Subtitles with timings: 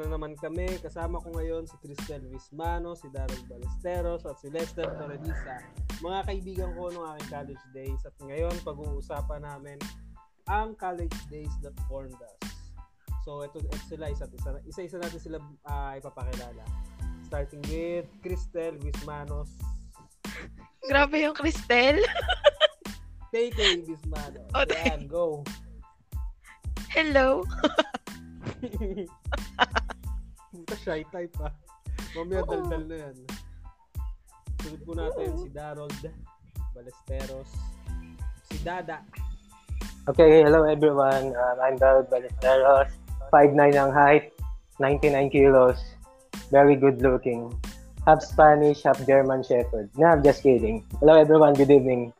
[0.00, 0.80] na naman kami.
[0.80, 5.60] Kasama ko ngayon si Cristel Vismano, si Darren Ballesteros at si Lester Torrelisa.
[6.00, 9.76] Mga kaibigan ko noong aking college days at ngayon pag-uusapan namin
[10.48, 12.40] ang college days that formed us.
[13.28, 14.24] So ito, ito sila isa
[14.64, 16.64] isa isa natin sila uh, ipapakilala.
[17.28, 19.52] Starting with Cristel Vismanos.
[20.88, 22.00] Grabe yung Cristel.
[23.30, 23.54] Tay
[23.86, 24.42] Vismano.
[24.58, 25.46] Oh, Yan, go.
[26.90, 27.46] Hello.
[30.80, 31.52] Shy type ah.
[32.16, 32.48] Mamaya Oo.
[32.48, 33.16] daldal na yan.
[34.64, 35.40] Sunod po natin Oo.
[35.44, 36.00] si Darold
[36.72, 37.50] Balesteros.
[38.48, 39.04] Si Dada.
[40.08, 41.36] Okay, hello everyone.
[41.36, 42.88] Um, I'm Darold Balesteros.
[43.30, 44.34] 5'9 ang height,
[44.82, 45.78] 99 kilos.
[46.50, 47.52] Very good looking.
[48.08, 49.92] Half Spanish, half German Shepherd.
[49.94, 50.82] No, I'm just kidding.
[50.98, 52.10] Hello everyone, good evening.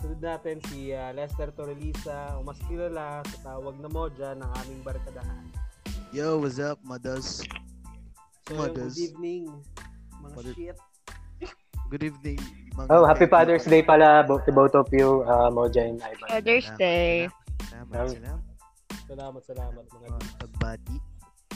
[0.00, 4.80] Sunod natin si uh, Lester Torrelisa o mas kilala sa tawag na Moja ng aming
[4.82, 5.57] barkadahan.
[6.08, 7.44] Yo, what's up, Madas?
[8.48, 8.96] So, Madas.
[8.96, 9.52] good evening,
[10.24, 10.54] mga Mother...
[10.56, 10.78] shit.
[11.92, 12.40] Good evening.
[12.80, 16.24] Mga oh, happy Father's Day pala to both of you, uh, Moja and Ivan.
[16.24, 17.28] Father's Day.
[17.68, 18.40] Salamat, salamat.
[19.04, 20.96] Salamat, salamat mga uh, pagbati.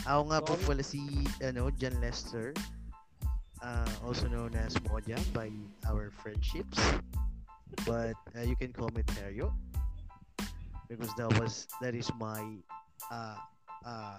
[0.05, 1.00] Ako nga po pala si
[1.41, 2.53] ano, John Lester.
[3.64, 5.48] Uh, also known as Moja by
[5.89, 6.77] our friendships.
[7.89, 9.48] But uh, you can call me Teryo.
[10.92, 12.61] Because that was that is my
[13.08, 13.41] uh,
[13.84, 14.19] uh,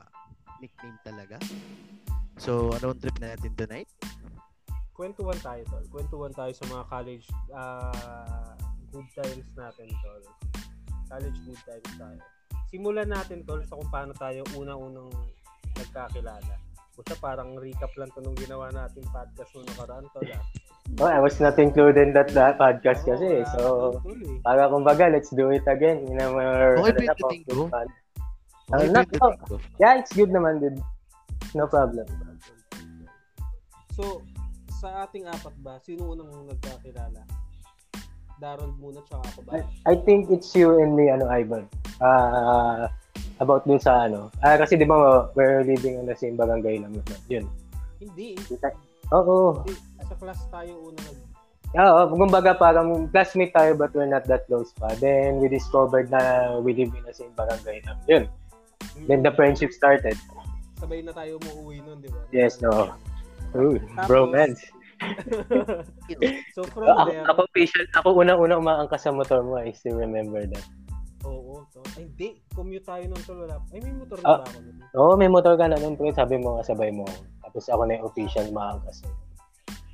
[0.63, 1.35] nickname talaga.
[2.39, 3.91] So, anong trip natin tonight?
[4.95, 5.85] Kwentuhan tayo, tol.
[5.91, 8.55] Kwentuhan tayo sa mga college uh,
[8.93, 10.23] good times natin, tol.
[11.11, 12.19] College good times tayo.
[12.71, 15.11] Simulan natin, tol, sa kung paano tayo unang-unang
[15.75, 16.55] nagkakilala.
[16.93, 20.45] Basta parang recap lang to nung ginawa natin podcast nung nakaraan, tol, ah.
[20.99, 23.29] Oh, I was not included in that, that podcast oh, kasi.
[23.57, 23.61] So,
[24.03, 24.37] eh.
[24.45, 26.77] para kumbaga, let's do it again in more...
[26.85, 27.87] Okay, ano, na,
[28.71, 30.79] Uh, not, oh, yeah, it's good naman, dude.
[31.51, 32.07] No problem.
[33.93, 34.23] So,
[34.79, 37.27] sa ating apat ba, sino unang nagkakilala?
[38.39, 39.51] Darrell muna, tsaka ako ba?
[39.59, 41.67] I, I think it's you and me, ano, Ivan.
[42.01, 42.89] Uh,
[43.39, 44.29] about dun sa ano.
[44.43, 47.19] Ah, kasi di ba we're living in the same barangay lang naman.
[47.31, 47.45] Yun.
[47.99, 48.39] Hindi.
[49.11, 49.63] Oo.
[49.63, 49.73] Hindi.
[50.03, 51.19] Sa class tayo una nag
[51.73, 54.93] Oo, kumbaga parang classmate tayo but we're not that close pa.
[55.01, 57.81] Then we discovered na we live in the same barangay.
[58.05, 58.29] Yun.
[59.07, 60.15] Then the friendship started.
[60.77, 62.19] Sabay na tayo umuwi nun, di ba?
[62.35, 62.93] Yes, no.
[63.55, 63.77] Ooh,
[64.09, 64.59] bromance.
[66.55, 67.25] so from ako, there...
[67.27, 69.59] Ako, patient, ako unang-unang umaangkas sa motor mo.
[69.59, 70.65] I still remember that.
[71.23, 71.63] Oo.
[71.71, 72.43] So, ay, hindi.
[72.51, 73.39] Commute tayo nung tol.
[73.47, 73.59] Wala.
[73.71, 74.77] Ay, may motor na uh, ba ako nun?
[74.95, 75.95] Oo, may motor ka na nun.
[75.95, 77.07] Pero sabi mo, sabay mo.
[77.43, 78.97] Tapos ako na yung official maangkas.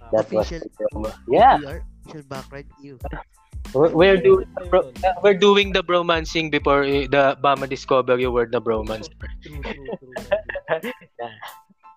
[0.02, 0.62] Uh, That official,
[0.98, 1.14] was...
[1.30, 1.62] Yeah.
[1.62, 2.98] Official back ride you.
[3.74, 4.92] We're doing the bro,
[5.22, 9.10] we're doing the bromancing before the Bama discover yung word na bromance.
[9.46, 10.14] True, true, true.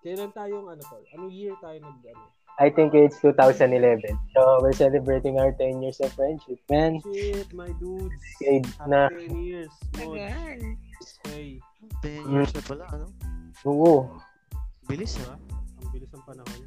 [0.03, 0.99] Kailan tayong ano tol?
[1.15, 2.27] Anong year tayo nag ano?
[2.61, 4.03] I think it's 2011.
[4.35, 7.01] So we're celebrating our 10 years of friendship, man.
[7.01, 8.13] Shit, my dudes.
[8.43, 9.09] Shade na.
[9.09, 9.73] 10 years.
[9.95, 10.19] Tagal.
[11.31, 11.63] Hey.
[12.03, 13.07] 10 years na pala, ano?
[13.65, 14.11] Oo.
[14.91, 15.39] Bilis, ha?
[15.81, 16.61] Ang bilis ng panahon.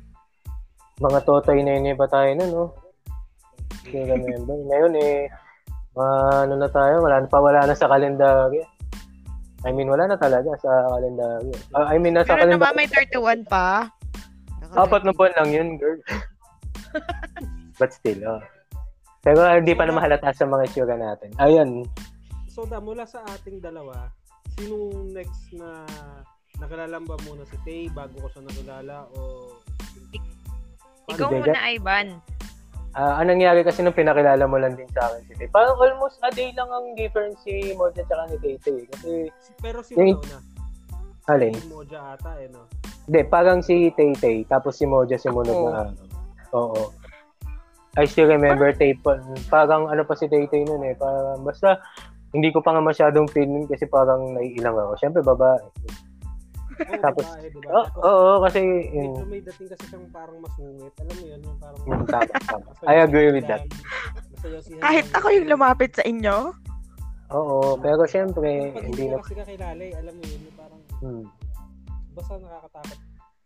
[1.04, 2.72] Mga totoy na yun pa tayo na, no?
[3.86, 4.58] Still remember.
[4.66, 5.30] Ngayon eh,
[5.96, 8.66] uh, ano na tayo, wala na pa, wala na sa kalendaryo.
[9.66, 11.54] I mean, wala na talaga sa kalendaryo.
[11.74, 12.62] Uh, I mean, nasa Pero kalendaryo.
[12.62, 13.90] naman may 31 pa.
[14.76, 16.00] Apat na buwan lang yun, girl.
[17.80, 18.42] But still, oh.
[19.26, 21.34] Pero uh, hindi pa na mahalata sa mga itsura natin.
[21.42, 21.88] Ayun.
[22.52, 24.12] So, da, mula sa ating dalawa,
[24.56, 25.84] sinong next na
[26.56, 29.52] nakilala ba muna si Tay bago ko siya nakilala o...
[31.12, 32.08] Ikaw muna, Ivan.
[32.96, 35.52] Uh, anong nangyari kasi nung pinakilala mo lang din sa akin si Tay.
[35.52, 38.80] Parang almost a day lang ang difference si Moja at ni Tay Tay.
[38.88, 39.12] Kasi,
[39.60, 40.40] Pero si yung, na.
[41.28, 41.52] Alin?
[41.60, 42.72] Si Moja ata eh, no?
[43.12, 44.48] Hindi, parang si Tay Tay.
[44.48, 45.68] Tapos si Moja sumunod oh.
[45.68, 46.04] na ano.
[46.56, 46.82] Oo.
[48.00, 48.72] I still remember?
[48.72, 49.20] Tay pa.
[49.52, 50.96] Parang ano pa si Tay Tay nun eh.
[50.96, 51.84] Parang basta
[52.36, 55.00] hindi ko pa nga masyadong feeling kasi parang naiilang ako.
[55.00, 55.64] Siyempre, babae.
[56.76, 57.70] Oh, Tapos, babae, diba?
[57.72, 58.60] Oo, oh, oh, oh, kasi...
[58.92, 60.94] Medyo may dating kasi siyang parang masungit.
[61.00, 61.82] Alam mo yun, yung parang...
[61.88, 62.70] Mm, tama, tama.
[62.92, 63.64] I agree with that.
[64.84, 66.52] Kahit ako yung lumapit sa inyo?
[67.34, 69.18] Oo, pero siyempre, Pag hindi na...
[69.24, 70.82] kasi kakilala eh, alam mo yun, yung parang...
[71.02, 71.26] Hmm.
[72.16, 73.00] Basta nakakatakot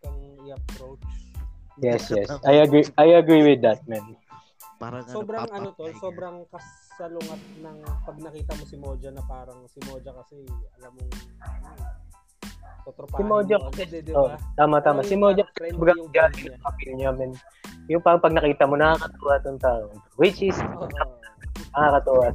[0.04, 1.06] kang i-approach.
[1.80, 2.28] Yes, yes.
[2.44, 4.04] I agree I agree with that, man.
[4.80, 9.64] Parang sobrang ano, ano to, sobrang kasalungat ng pag nakita mo si Moja na parang
[9.68, 10.44] si Moja kasi
[10.80, 11.04] alam mo
[12.90, 15.06] Si Mojo kasi, di, oh, tama, tama.
[15.06, 15.46] Si Mojo,
[15.78, 17.32] baga galing yung appeal niya, man.
[17.90, 19.84] Yung pang pag nakita mo, nakakatuwa tong tao.
[20.18, 20.90] Which is, oh,
[21.78, 22.34] nakakatuwa.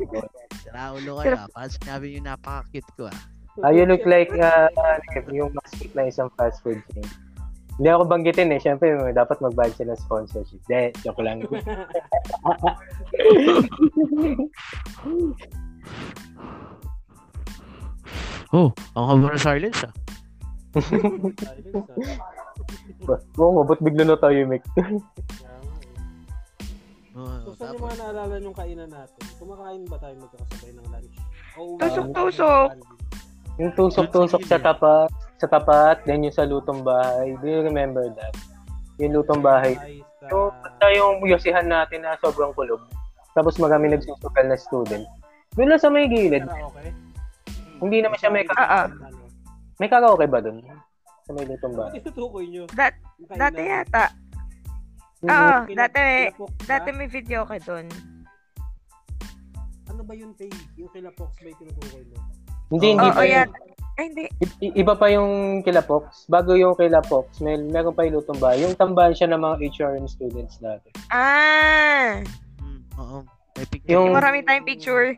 [0.74, 1.46] Naulo ka na.
[1.50, 3.18] Parang sinabi yung napaka-cute ko, ah.
[3.62, 4.66] Ah, you look like uh,
[5.30, 7.06] yung mascot na isang fast food chain.
[7.78, 8.58] Hindi ako banggitin eh.
[8.58, 10.62] Siyempre, dapat magbayad sila ng sponsorship.
[10.66, 11.42] De, joke lang.
[18.54, 19.90] Oh, ang haba ng silence ah.
[23.04, 23.18] Ah.
[23.36, 24.62] Oo nga, ba't bigla na tayo, nga, eh.
[27.14, 29.22] Oh, So, saan yung mga naalala yung kainan natin?
[29.38, 31.14] Kumakain ba tayo magkakasabay ng lunch?
[31.54, 32.68] O, Tusok-tusok.
[33.54, 35.06] yung tusok-tusok sa tapat,
[35.38, 37.38] sa tapat, then yung sa lutong bahay.
[37.38, 38.34] Do you remember that?
[38.98, 39.78] Yung lutong bahay.
[40.26, 42.82] So, basta yung yosihan natin na sobrang kulog.
[43.30, 45.06] Tapos marami nagsusugal na student.
[45.54, 46.42] Doon lang sa may gilid.
[46.42, 46.90] Karaoke?
[47.78, 48.86] Hindi naman siya may, Ah, ah.
[48.88, 49.13] Ano?
[49.76, 50.62] May karaoke ba doon?
[51.24, 51.90] Sa may lutong bahay.
[51.92, 52.64] Bakit tutukoy nyo?
[52.70, 54.04] Dat- Yung dati yata.
[55.24, 56.46] Oo, Kinap- dati, ba?
[56.68, 57.86] dati may video ka doon.
[59.86, 60.50] Ano ba yun, Tay?
[60.76, 62.16] Yung kilapox ba yung tinutukoy mo?
[62.68, 63.48] Hindi, hindi Oo, pa yan.
[63.48, 63.72] yun.
[63.94, 64.24] Ay, hindi.
[64.58, 65.30] I- iba pa yung
[65.62, 66.26] kilapox.
[66.26, 68.60] Bago yung kilapox, may meron pa yung lutong bahay.
[68.60, 70.90] Yung tambahan siya ng mga HRM students dati.
[71.08, 72.18] Ah!
[72.58, 73.18] Mm, oo.
[73.54, 73.90] May picture.
[73.94, 75.14] Yung- Yung marami tayong picture.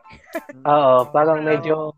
[0.62, 1.96] Oo, parang medyo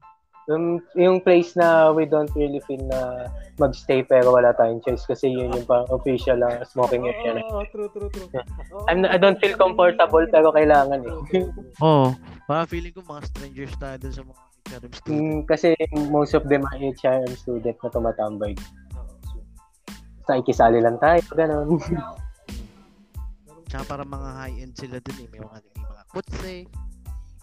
[0.48, 3.28] yung, yung place na we don't really feel na
[3.60, 7.44] magstay pero wala tayong choice kasi yun yung pang official uh, smoking area na.
[7.52, 8.28] Oo, true, true, true.
[8.88, 11.16] I'm, I don't feel comfortable pero kailangan eh.
[11.84, 12.16] Oo.
[12.48, 15.12] Parang feeling ko mga strangers tayo dun sa mga HRM students.
[15.12, 15.68] Mm, kasi
[16.08, 18.52] most of them are HRM student na tumatambay.
[20.24, 21.76] Sa ikisali lang tayo, ganun.
[23.68, 25.28] Tsaka parang mga high-end sila dun eh.
[25.28, 26.54] May mga, may mga kutse.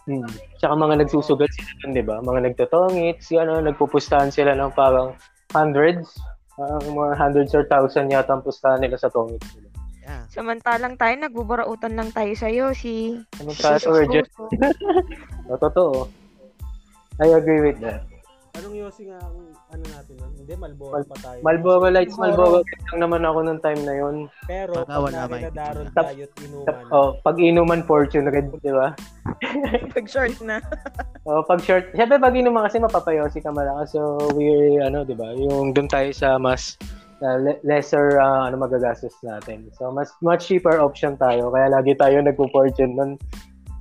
[0.06, 0.26] Hmm.
[0.62, 2.22] Tsaka mga nagsusugal sila dun, di ba?
[2.22, 5.18] Mga nagtotongits, gano'n, nagpupustahan sila ng parang
[5.50, 6.14] hundreds.
[6.54, 9.68] Parang mga hundreds or thousand yata ang pustahan nila sa tongits nila.
[10.06, 10.22] Yeah.
[10.30, 13.18] Samantalang tayo, nagbuburautan lang tayo sa'yo, si...
[13.42, 14.30] Ano ka, urgent?
[15.50, 16.06] O, totoo.
[17.18, 18.06] I agree with that.
[18.56, 19.36] Anong yosi nga ang
[19.68, 20.32] ano natin nun?
[20.32, 21.38] Hindi, Malboro Mal- pa tayo.
[21.44, 24.16] Malboro Lights, Malboro Lights lang naman ako nung time na yun.
[24.48, 26.84] Pero, Baka pag wala may- na Daron Tap- tayo't inuman.
[26.88, 28.96] Oh, pag inuman Fortune Red, di ba?
[29.94, 30.58] Pag-short na.
[31.26, 33.90] Oh, pag short, syempre pag inuman kasi mapapayosi ka malakas.
[33.90, 35.34] So, we're, ano, di ba?
[35.34, 36.78] Yung dun tayo sa mas
[37.18, 39.66] uh, le- lesser uh, ano magagastos natin.
[39.74, 41.50] So, mas much cheaper option tayo.
[41.50, 43.18] Kaya lagi tayo nagpo-fortune nun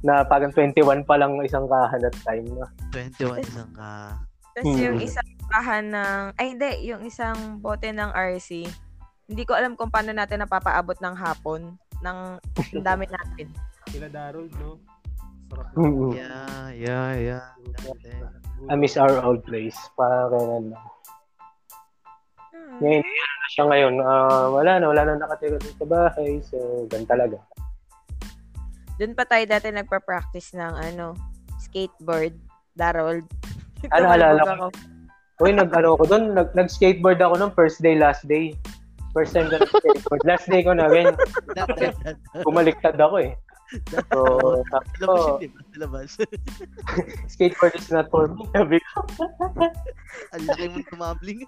[0.01, 2.49] na parang 21 pa lang isang kahan at time.
[2.49, 2.65] No?
[2.89, 4.17] 21 isang ka.
[4.55, 4.83] Tapos Hmm.
[4.87, 6.19] yung isang bahan ng...
[6.39, 6.71] Ay, hindi.
[6.87, 8.63] Yung isang bote ng RC.
[9.27, 11.75] Hindi ko alam kung paano natin napapaabot ng hapon.
[11.99, 12.19] Ng
[12.79, 13.51] dami natin.
[13.91, 14.79] Sila Darold, no?
[15.45, 15.67] Sarap.
[16.15, 17.45] Yeah, yeah, yeah.
[18.65, 19.75] I miss our old place.
[19.93, 20.85] Parang kailan lang.
[22.55, 22.79] Hmm.
[22.79, 23.93] Ngayon, ano na siya ngayon.
[23.99, 26.31] ah, wala na, wala na nakatira dun sa bahay.
[26.41, 27.37] So, gan talaga.
[28.95, 31.11] Doon pa tayo dati nagpa-practice ng ano,
[31.59, 32.31] skateboard.
[32.71, 33.27] Darold.
[33.91, 34.51] Ano, alala ko?
[34.51, 34.67] ako.
[35.43, 38.55] Uy, nag, ano ako doon, nag, nag-skateboard ako nung first day, last day.
[39.11, 40.21] First time ko nag-skateboard.
[40.29, 41.07] Last day ko na rin.
[42.43, 43.31] Bumaliktad ako eh.
[44.11, 44.19] So,
[44.69, 45.41] sabi ko,
[47.31, 48.45] skateboard is not for me.
[48.53, 48.97] Sabi ko,
[50.37, 51.39] Ang laki mong tumabling.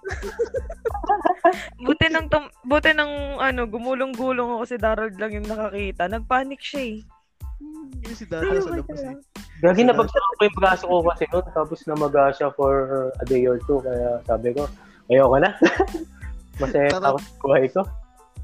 [1.86, 6.10] Buti ng, tum- buti ng ano, gumulong-gulong ako si Darold lang yung nakakita.
[6.10, 6.98] Nagpanic siya eh.
[7.58, 9.16] Yung si Data sa labas eh.
[9.58, 11.46] Gagi na bagsak ko yung braso ko kasi noon.
[11.50, 13.82] Tapos namaga siya for a day or two.
[13.82, 14.70] Kaya sabi ko,
[15.10, 15.50] ayoko na.
[16.62, 17.14] Masaya Tara.
[17.14, 17.82] ako sa buhay ko.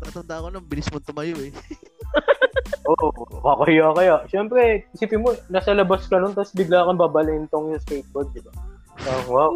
[0.02, 1.54] Tatanda ko nung bilis mo tumayo eh.
[2.90, 3.08] Oo,
[3.40, 4.16] kakaya kaya.
[4.28, 8.52] Siyempre, isipin mo, nasa labas ka nun, tapos bigla kang babalintong yung skateboard, di ba?
[9.00, 9.52] So, wow.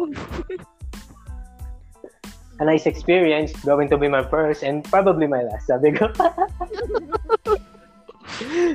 [2.59, 6.09] A nice experience, going to be my first and probably my last, sabi ko.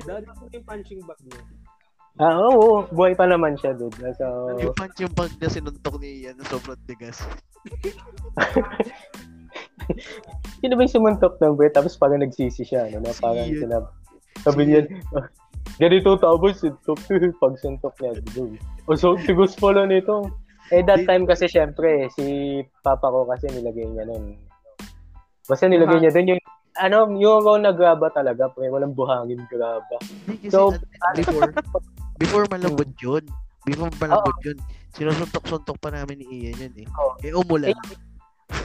[0.05, 1.43] Dahil ako yung punching bag niya.
[2.23, 3.95] ah, oo, buhay pa naman siya, dude.
[4.15, 7.19] So, Yung punch yung pag na sinuntok ni Ian na sobrang tigas.
[10.61, 13.61] sino ba yung sumuntok ng buhay, tapos parang nagsisi siya, ano, na Si parang Ian.
[13.61, 13.85] sinab...
[14.43, 15.27] Sabi niya, "Ah,
[15.83, 16.99] ganito tapos suntok,
[17.43, 18.59] pag suntok niya, dude.
[18.87, 20.29] O, so, tigus pala nito.
[20.73, 22.25] Eh, that time kasi, syempre, si
[22.81, 24.39] papa ko kasi nilagay niya nun.
[25.45, 26.43] Basta nilagay niya dun yung,
[26.77, 29.97] ano, yung raw na graba talaga, pre, walang buhangin graba.
[30.51, 30.75] So,
[31.15, 31.51] before,
[32.19, 33.25] before malambot yun.
[33.65, 34.59] Before malambot yun.
[34.95, 36.87] Sinusuntok-suntok pa namin ni Ian yun eh.
[36.99, 37.13] Oo.
[37.23, 37.75] Eh umulan.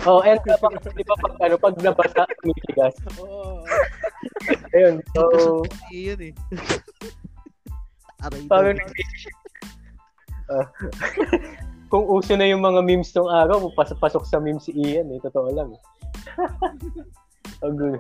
[0.06, 2.94] Oh, and kapag, di ba, pag, ano, pag nabasa, tumitigas.
[3.22, 3.64] Oo.
[4.76, 5.22] Ayun, so,
[5.90, 6.34] Ian eh.
[8.26, 8.76] Aray parang
[10.50, 10.66] Ah.
[11.88, 15.54] kung uso na yung mga memes tong araw, pasok-pasok sa memes si Ian, eh, totoo
[15.54, 15.70] lang.
[17.64, 18.00] Ang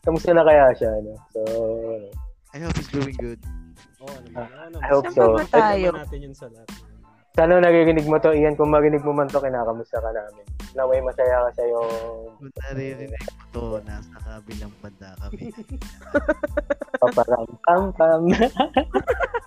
[0.00, 1.12] Kamusta na kaya siya, ano?
[1.28, 2.08] So, ano,
[2.56, 3.40] I hope he's doing good.
[4.00, 4.48] Oo naman.
[4.48, 4.88] Oo I naman.
[4.88, 5.24] hope so.
[5.36, 5.88] ba tayo?
[5.92, 6.68] Natin yun sa lahat.
[7.36, 8.56] Sana naririnig mo to, Ian.
[8.56, 10.44] Kung marinig mo man to, kinakamusta ka namin.
[10.72, 11.90] Naway masaya ka sa yung
[12.40, 15.52] Kung naririnig ko to, nasa kabilang banda kami.
[17.00, 18.22] paparam pam pam.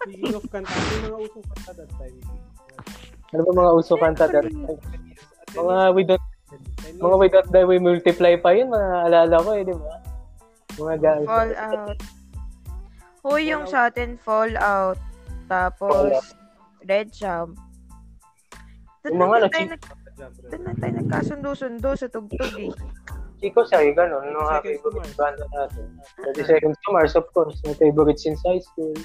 [0.03, 2.17] Speaking of kanta, ano yung mga usong kanta that time?
[3.33, 4.25] ano ba mga uso kanta?
[4.29, 4.53] dati?
[5.53, 6.25] Mga we don't,
[6.99, 8.69] mga we don't die, we multiply pa yun.
[8.69, 9.93] Mga alala ko eh, di ba?
[10.77, 11.27] Mga guys.
[11.27, 11.97] Fallout.
[13.23, 14.99] Hoy, yung sa atin, Fallout.
[15.47, 16.35] Tapos,
[16.83, 17.55] Red Jump.
[19.03, 19.81] Doon Yung mga lang nag- tayo, nag,
[20.51, 22.71] doon lang tayo nagkasundo-sundo sa tugtog eh.
[23.43, 24.23] Chico sa'yo, ganun.
[24.23, 25.85] Seconds to favorite banda natin.
[26.31, 27.59] 30 Seconds to Mars, of course.
[27.67, 28.95] My favorite since high school.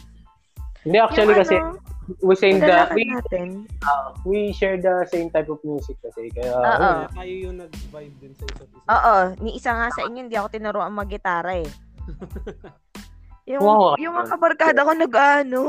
[0.86, 1.78] Hindi, actually yung kasi, ano,
[2.20, 3.68] we sing the, we, natin.
[3.84, 6.32] uh, we share the same type of music kasi.
[6.32, 6.64] Kaya, Oo.
[6.64, 6.96] yun.
[7.04, 8.86] Kaya tayo yung nag-vibe din sa isa't isa.
[8.88, 11.68] Oo, ni isa nga sa inyo, hindi ako tinuruan mag-gitara eh.
[13.50, 13.96] yung, Wow.
[14.00, 15.60] yung mga kabarkada ko nag, ano,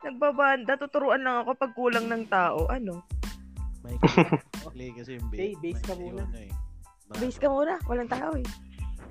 [0.00, 2.68] nagbabanda, tuturuan lang ako pag kulang ng tao.
[2.68, 3.04] Ano?
[3.84, 3.96] May
[4.72, 6.24] play kasi yung Hey, bass ka muna.
[6.24, 6.52] yun, eh.
[7.14, 8.46] Base ka muna, walang tao eh.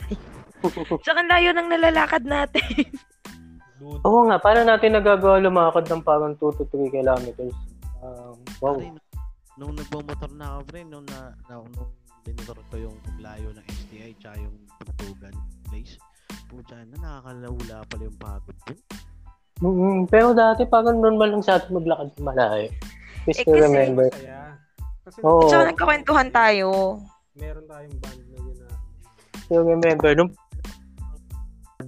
[1.06, 2.66] Tsaka layo ng nalalakad natin.
[3.84, 7.52] Dude, Oo nga, paano natin nagagawa lumakad ng parang 2 to 3 kilometers?
[8.00, 8.80] Um, wow.
[8.80, 8.96] Pare,
[9.60, 11.92] nung nagmamotor na ako, pre, nung, na, na, nung
[12.24, 15.36] binotor ko yung layo ng STI tsaka yung tugtugan
[15.68, 16.00] place,
[16.48, 18.80] pucha na, nakakalawula pala yung pagod dun.
[19.60, 22.72] mm Pero dati parang normal lang sa atin maglakad sa malayo.
[23.24, 24.08] Please Eh, to kasi- remember.
[24.10, 24.40] masaya.
[25.04, 25.48] Kasi Oo.
[25.52, 26.70] Tsaka nagkakwentuhan tayo.
[27.34, 28.68] meron tayong band na yun na
[29.44, 30.32] So remember, nung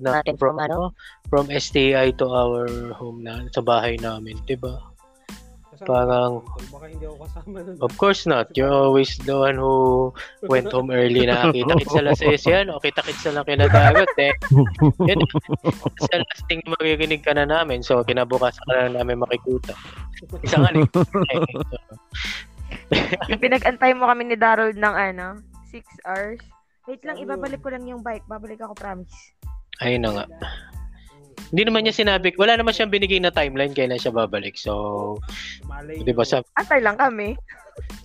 [0.01, 0.79] Natin from, from ano?
[1.27, 4.95] from STI to our home na sa bahay namin, 'di ba?
[5.83, 6.39] Parang-.
[6.71, 7.75] Baka hindi ako kasama nun.
[7.83, 8.47] Of course not.
[8.55, 10.15] You're always the one who
[10.47, 14.31] went home early na kita-kits sa lases yan o kita-kits na lang kinadagat eh.
[15.09, 15.19] Yun,
[15.99, 19.75] sa last thing na maririnig ka na namin so kinabukasan ka na namin makikuta.
[20.39, 20.87] Isa nga eh.
[23.35, 25.43] Pinag-antay mo kami ni Darrell ng ano,
[25.75, 26.39] 6 hours.
[26.85, 28.29] Wait lang, ibabalik ko lang yung bike.
[28.29, 29.33] Babalik ako, promise.
[29.79, 30.25] Ayun na nga.
[31.47, 34.55] Hindi naman niya sinabi, wala naman siyang binigay na timeline kailan siya babalik.
[34.55, 35.15] So,
[35.63, 36.31] Malay 'di ba nyo.
[36.31, 37.37] sabi, Antay lang kami.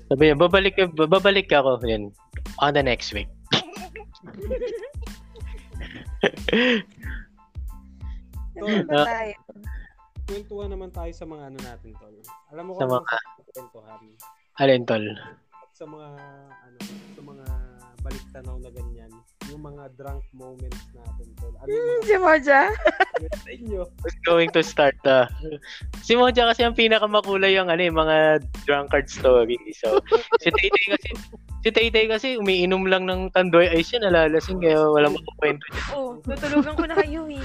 [0.06, 2.10] sabi niya, babalik babalik ako yan
[2.58, 3.30] on the next week.
[8.52, 9.34] Tol, tayo?
[10.26, 12.14] kwentuhan naman tayo sa mga ano natin, Tol.
[12.52, 14.00] Alam mo Sa kung mga- ano sa kwentuhan?
[14.60, 15.04] Alin tol?
[15.56, 16.06] At sa mga,
[16.60, 16.78] ano,
[17.10, 17.44] sa mga
[18.00, 19.10] baliktanaw na ganyan,
[19.50, 21.54] yung mga drunk moments natin, Tol.
[21.58, 22.60] Ano yung mga Si Moja?
[23.20, 23.80] sa inyo?
[24.24, 24.96] Going to start?
[25.04, 25.26] ah?
[26.06, 29.58] si Moja kasi ang pinakamakulay yung ano, yung mga drunkard story.
[29.74, 29.98] So,
[30.38, 31.08] si Taytay kasi
[31.66, 35.84] si Taytay kasi umiinom lang ng tandoy ice yan, nalalasing kaya wala makukwento dyan.
[35.92, 37.44] Oo, oh, tutulugan ko na kayo eh.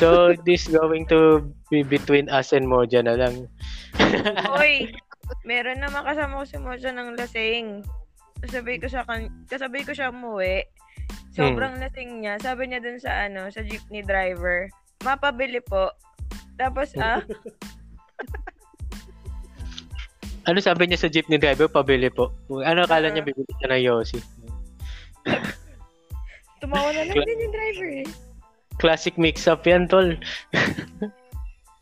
[0.00, 3.46] So, this going to be between us and Moja na lang.
[4.48, 4.88] Hoy,
[5.44, 7.84] meron naman kasama ko si Moja ng lasing.
[8.38, 10.62] Kasabay ko siya, kan- kasabay ko siya umuwi.
[11.38, 12.34] Sobrang lasing niya.
[12.42, 14.66] Sabi niya dun sa ano, sa jeepney driver,
[15.06, 15.94] mapabili po.
[16.58, 17.22] Tapos ah,
[20.48, 21.68] Ano sabi niya sa jeepney driver?
[21.68, 22.32] Pabili po.
[22.64, 24.18] Ano akala niya bibili siya ng Yossi?
[26.64, 28.08] tumawa na lang din yung driver eh.
[28.80, 30.16] Classic mix-up yan, tol.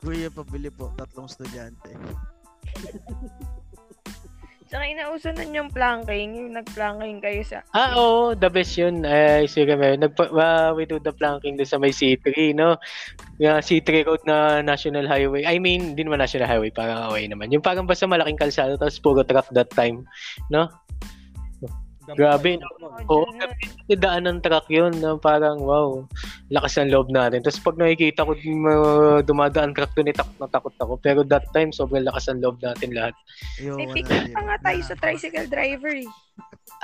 [0.03, 1.95] Kuya, pabili po, tatlong estudyante.
[4.77, 7.65] Tsaka inauso yung planking, yung nag-planking kayo sa...
[7.73, 9.09] Ah, oo, the best yun.
[9.09, 12.77] Eh, sige, may nagpa, uh, we do the planking doon sa may C3, no?
[13.41, 15.49] Yung C3 road na National Highway.
[15.49, 17.49] I mean, hindi naman National Highway, parang away naman.
[17.57, 20.05] Yung parang basta malaking kalsada, tapos puro truck that time,
[20.53, 20.69] no?
[22.15, 22.69] Grabe, no?
[23.11, 23.27] Oo,
[23.91, 25.19] yung daan ng truck yun, no?
[25.19, 26.07] parang wow,
[26.55, 27.43] lakas ng loob natin.
[27.43, 30.95] Tapos pag nakikita ko uh, dumadaan truck doon, takot na takot ako.
[31.03, 33.15] Pero that time, sobrang lakas ng loob natin lahat.
[33.59, 36.07] Yo, May picture pa nga tayo Na- sa tricycle driver eh.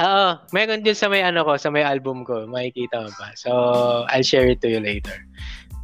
[0.01, 2.49] Ah, meron din sa may ano ko, sa may album ko.
[2.49, 3.31] Makikita mo pa.
[3.37, 3.51] So,
[4.09, 5.15] I'll share it to you later.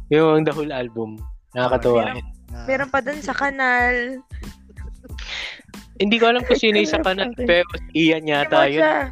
[0.09, 1.21] Yung the whole album.
[1.53, 2.11] Nakakatuwa.
[2.11, 4.19] Meron- na- Meron pa dun sa kanal.
[5.99, 9.11] Hindi ko alam kung sino yung sa kanan, pero si Ian yata yun.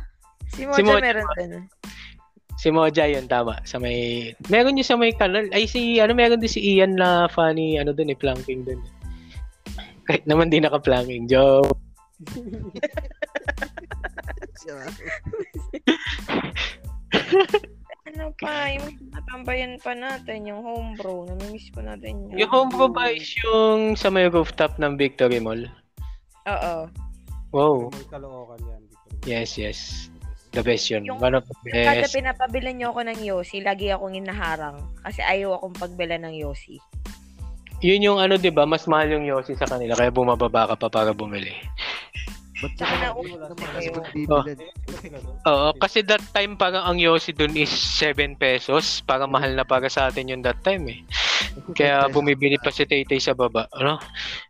[0.54, 1.04] Si Moja, Si Moja.
[1.04, 1.54] meron dun.
[2.58, 3.62] Si Moja yun, tama.
[3.70, 4.34] Sa may...
[4.50, 5.46] Meron yung sa may kanal.
[5.54, 6.02] Ay, si...
[6.02, 8.82] Ano, meron din si Ian na funny, ano dun eh, planking dun.
[10.10, 11.30] Kahit naman di naka-planking.
[11.30, 11.78] Joke.
[18.08, 21.28] Ano pa, yung natambayan pa natin, yung homebrew.
[21.28, 22.40] Namimiss pa natin yun.
[22.40, 25.68] Yung home ko ba is yung sa may rooftop ng Victory Mall?
[26.48, 26.88] Oo.
[27.52, 27.92] Wow.
[27.94, 28.82] May kalookan yan.
[29.28, 30.08] Yes, yes.
[30.58, 31.06] The best yun.
[31.06, 32.18] Yung- One of the Yung kada best.
[32.18, 34.82] pinapabilan niyo ako ng Yossi, lagi akong inaharang.
[35.06, 36.82] Kasi ayaw akong pagbila ng Yossi.
[37.78, 38.66] Yun yung ano, 'di ba?
[38.66, 41.54] Mas mahal yung Yossi sa kanila kaya bumababa ka pa para bumili.
[42.58, 43.90] Ba't Tsaka ka na- naman kasi?
[43.94, 44.42] Sila,
[45.22, 45.30] no?
[45.46, 49.06] Oo, kasi that time parang ang Yossi dun is 7 pesos.
[49.06, 51.06] Parang mahal na para sa atin yung that time eh.
[51.78, 54.02] Kaya bumibili pa si Taytay sa baba, ano?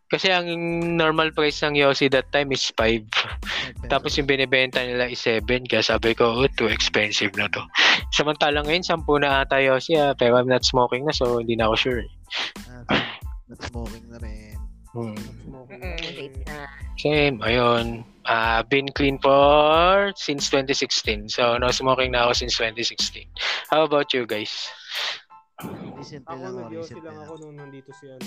[0.07, 0.47] Kasi ang
[0.95, 3.91] normal price ng Yossi that time is 5.
[3.91, 5.43] Tapos yung binibenta nila is 7.
[5.67, 7.59] Kaya sabi ko, oh, too expensive na to.
[8.15, 11.67] Samantalang ngayon, 10 na ata Yossi ah, pero I'm not smoking na so hindi na
[11.67, 12.01] ako sure.
[12.07, 12.09] eh.
[12.87, 13.03] Ah,
[13.51, 14.55] not smoking na rin.
[14.95, 15.19] Hmm.
[16.97, 18.01] Same, ayun.
[18.25, 21.29] Ah, been clean for since 2016.
[21.29, 23.27] So, no smoking na ako since 2016.
[23.69, 24.71] How about you guys?
[25.97, 27.27] Recently Ako lang ako, recently lang lang.
[27.27, 28.25] ako nung nandito si ano.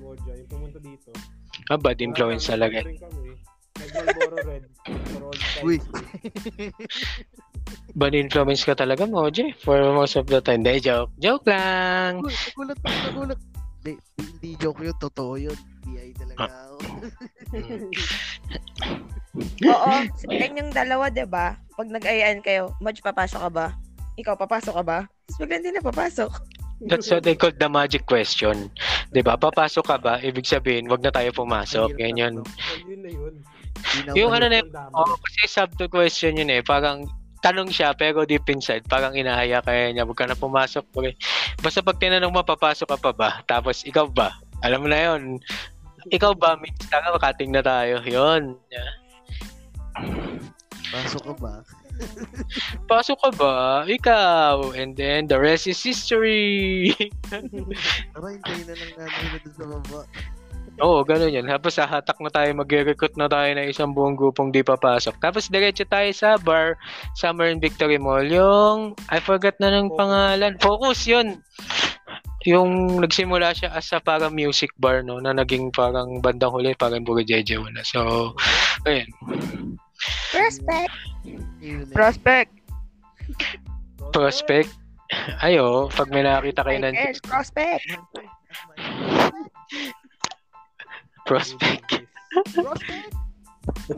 [0.00, 1.12] Moja, yung pumunta dito.
[1.68, 2.78] Ah, bad influence Wala, talaga.
[2.82, 3.32] kami.
[3.76, 4.64] Nag-Malboro Red.
[4.82, 5.62] For all time.
[5.62, 5.76] Uy!
[7.92, 10.62] Bad influence ka talaga, Moji, for most of the time.
[10.62, 11.12] Hindi, joke.
[11.16, 12.24] Joke lang.
[12.24, 13.40] Nagulat nagulat.
[13.80, 15.56] Hindi, hindi joke yun, totoo yun.
[15.82, 16.48] DI talaga Ah.
[16.48, 16.76] ako.
[19.62, 21.56] Oo, sa kanyang dalawa, 'di ba?
[21.72, 23.66] Pag nag-ayaan kayo, Madge, papasok ka ba?
[24.16, 24.98] Ikaw, papasok ka ba?
[25.06, 26.32] Tapos bigla hindi na papasok.
[26.80, 28.72] That's what they call the magic question.
[29.12, 29.36] 'Di ba?
[29.36, 30.16] Papasok ka ba?
[30.20, 31.92] Ibig sabihin, wag na tayo pumasok.
[31.96, 32.40] Ganyan.
[32.88, 34.64] yun na Yung ano na.
[34.96, 36.64] Oo, kasi sub to question yun eh.
[36.64, 37.04] Parang
[37.40, 41.16] tanong siya pero deep inside parang inahaya kaya niya wag ka na pumasok pre.
[41.60, 45.40] Basta pag tinanong mo papasok ka pa ba tapos ikaw ba alam mo na yon
[46.12, 48.60] ikaw ba mix ka makating na tayo yon
[50.92, 51.54] Pasok ka ba?
[52.90, 53.54] pasok ka ba
[53.86, 56.92] ikaw and then the rest is history
[57.30, 60.00] Tara, hintayin na lang namin na dun sa baba.
[60.80, 61.44] Oo, ganun yun.
[61.44, 65.20] Tapos hahatak na tayo, mag-recruit na tayo ng isang buong grupong di papasok.
[65.20, 66.80] Tapos diretso tayo sa bar,
[67.12, 68.24] Summer and Victory Mall.
[68.24, 70.56] Yung, I forgot na ng pangalan.
[70.56, 71.44] Focus, yun.
[72.48, 75.20] Yung nagsimula siya as a parang music bar, no?
[75.20, 77.84] Na naging parang bandang huli, parang Buro Jeje na.
[77.84, 78.32] So,
[78.88, 79.12] ayun.
[80.30, 80.94] Prospect!
[81.92, 82.52] Prospect!
[84.10, 84.72] Prospect.
[85.42, 86.94] Ayo, pag may nakakita kayo ng
[87.26, 87.84] prospect!
[91.26, 91.84] prospect.
[92.54, 93.12] Prospect!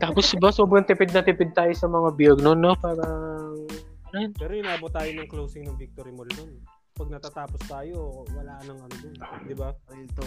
[0.01, 2.53] Tapos ba, sobrang tipid na tipid tayo sa mga beer, no?
[2.57, 2.75] no?
[2.81, 3.55] Parang,
[4.13, 4.27] ano?
[4.37, 6.61] Pero inabot tayo ng closing ng Victory Mall nun.
[6.93, 9.17] Pag natatapos tayo, wala nang ano dun.
[9.49, 9.73] Di ba?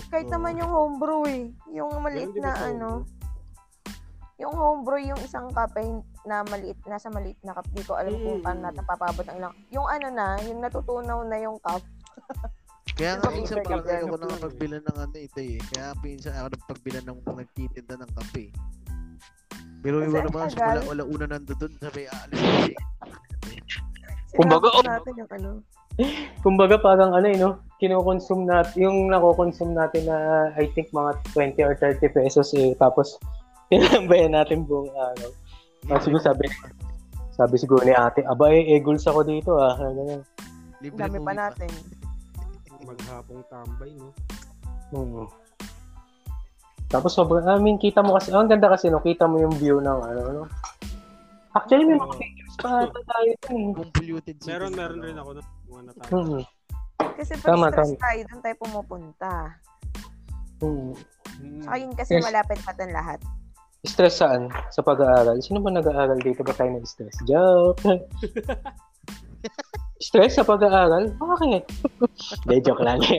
[0.09, 1.43] Kahit naman yung homebrew eh.
[1.77, 3.05] Yung maliit na ano.
[3.05, 3.33] homebrew?
[4.35, 5.79] Yung homebrew, yung isang kape
[6.27, 7.67] na maliit, nasa maliit na cup.
[7.71, 8.43] Di ko alam kung Mm.
[8.43, 9.55] paano natin papabot ang ilang.
[9.71, 11.79] Yung ano na, yung natutunaw na yung cup.
[12.95, 15.59] Kaya nga minsan parang ayoko na pagbilan ng ano ito eh.
[15.71, 18.45] Kaya minsan ako nagpagbilan ng nagtitinda ng kape.
[19.83, 20.83] Pero iba naman, tagal.
[20.83, 22.73] wala, wala una nandoon, sabi aalis kasi.
[24.35, 24.83] Kumbaga, Sinabot oh.
[24.83, 25.49] natin yung ano.
[26.43, 27.63] Kumbaga parang ano eh, no?
[27.79, 32.75] Kino-consume natin, yung nako-consume natin na I think mga 20 or 30 pesos eh.
[32.75, 33.15] Tapos,
[33.69, 35.31] pinambayan natin buong araw.
[35.89, 36.49] Ah, siguro sabi,
[37.31, 39.77] sabi siguro ni ate, aba eh, eguls ako dito ah.
[39.77, 40.21] Ganyan.
[40.81, 41.69] Libre Dami pa natin.
[42.85, 44.13] Maghapong tambay, no?
[44.93, 45.25] Hmm.
[46.85, 49.81] Tapos sobrang, I mean, kita mo kasi, ang ganda kasi no, kita mo yung view
[49.81, 50.43] ng ano, no?
[51.55, 52.19] Actually, may mga Oo.
[52.19, 53.39] pictures pa ata tayo eh.
[53.73, 55.47] Completed city Meron, na meron rin ako nun.
[55.65, 56.11] Mga natapos.
[56.13, 56.41] Hmm.
[57.15, 58.03] Kasi pag Tama, stress tama.
[58.03, 59.31] tayo, doon tayo pumupunta.
[60.61, 60.91] Hmm.
[61.41, 61.61] Hmm.
[61.63, 62.23] Saka yun kasi Yes.
[62.23, 63.19] malapit pa din lahat.
[63.85, 64.49] Stress saan?
[64.73, 65.37] Sa pag-aaral?
[65.45, 66.41] Sino ba nag-aaral dito?
[66.41, 67.15] Ba tayo na-stress?
[67.29, 67.79] Joke!
[70.05, 71.13] Stress sa pag-aaral?
[71.15, 71.63] Bakit?
[72.43, 72.99] Hindi, joke lang.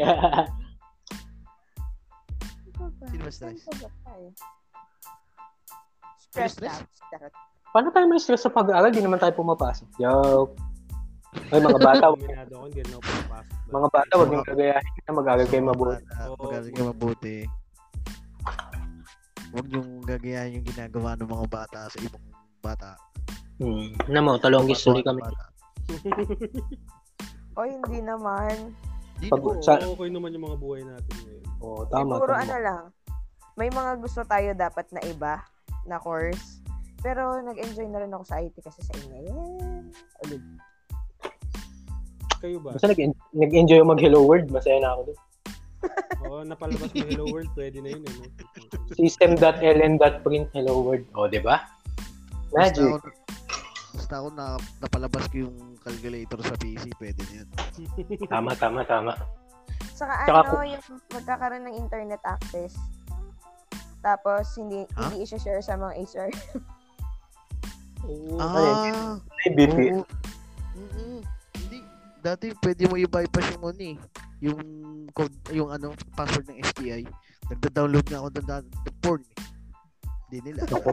[3.07, 3.63] Sino ba stress?
[6.19, 6.83] Stress stress?
[7.71, 8.91] Paano tayo may stress sa pag-aaral?
[8.91, 9.89] Di naman tayo pumapasok.
[9.97, 10.53] Joke!
[11.53, 12.57] Ay, mga bata, pumapasok.
[13.71, 16.03] mga bata, huwag niyong gagayahin na mag-aaral kayo mabuti.
[16.27, 16.37] Oo.
[16.43, 17.37] Mag-aaral kayo mabuti.
[19.51, 22.25] Huwag yung gagayahin yung ginagawa ng mga bata sa ibang
[22.59, 22.99] bata.
[23.57, 23.95] Hmm.
[24.07, 25.23] Namo, talong history kami.
[27.57, 28.77] O hindi naman.
[29.33, 29.57] Pag- naman.
[29.57, 31.45] Oo, Sa- okay naman yung mga buhay natin ngayon.
[31.65, 32.45] Oo, tama, Siguro tama.
[32.45, 32.83] ano lang,
[33.57, 35.41] may mga gusto tayo dapat na iba
[35.89, 36.61] na course.
[37.01, 39.33] Pero nag-enjoy na rin ako sa IT kasi sa inyo.
[40.29, 40.43] Ulit.
[42.37, 42.77] Kayo ba?
[42.77, 45.19] Basta nag- nag-enjoy yung mag-hello world, masaya na ako doon.
[46.27, 48.03] Oo, napalabas mo Hello World, pwede na yun.
[48.03, 48.25] Eh, no?
[48.97, 51.07] System.ln.print hello world.
[51.15, 51.67] O, di ba?
[52.51, 52.87] Basta Magic.
[52.87, 53.09] ako,
[53.95, 54.45] basta ako na,
[54.81, 57.49] napalabas ko yung calculator sa PC, pwede na yun.
[58.33, 59.13] Tama, tama, tama.
[59.97, 62.77] Saka Tsaka ano, yung magkakaroon ng internet access.
[64.05, 65.11] Tapos hindi Ha?
[65.11, 66.31] hindi i-share sa mga HR.
[68.39, 70.05] Ah, Ay, BP.
[70.77, 71.16] Mm-mm.
[72.27, 73.97] Dati pwede mo i-bypass yung ano eh.
[74.43, 74.61] yung
[75.15, 77.07] code, yung ano, password ng STI.
[77.55, 79.23] Nagda-download nga ako ng, ng porn.
[79.23, 79.39] eh.
[80.27, 80.67] Hindi nila.
[80.67, 80.91] Naku.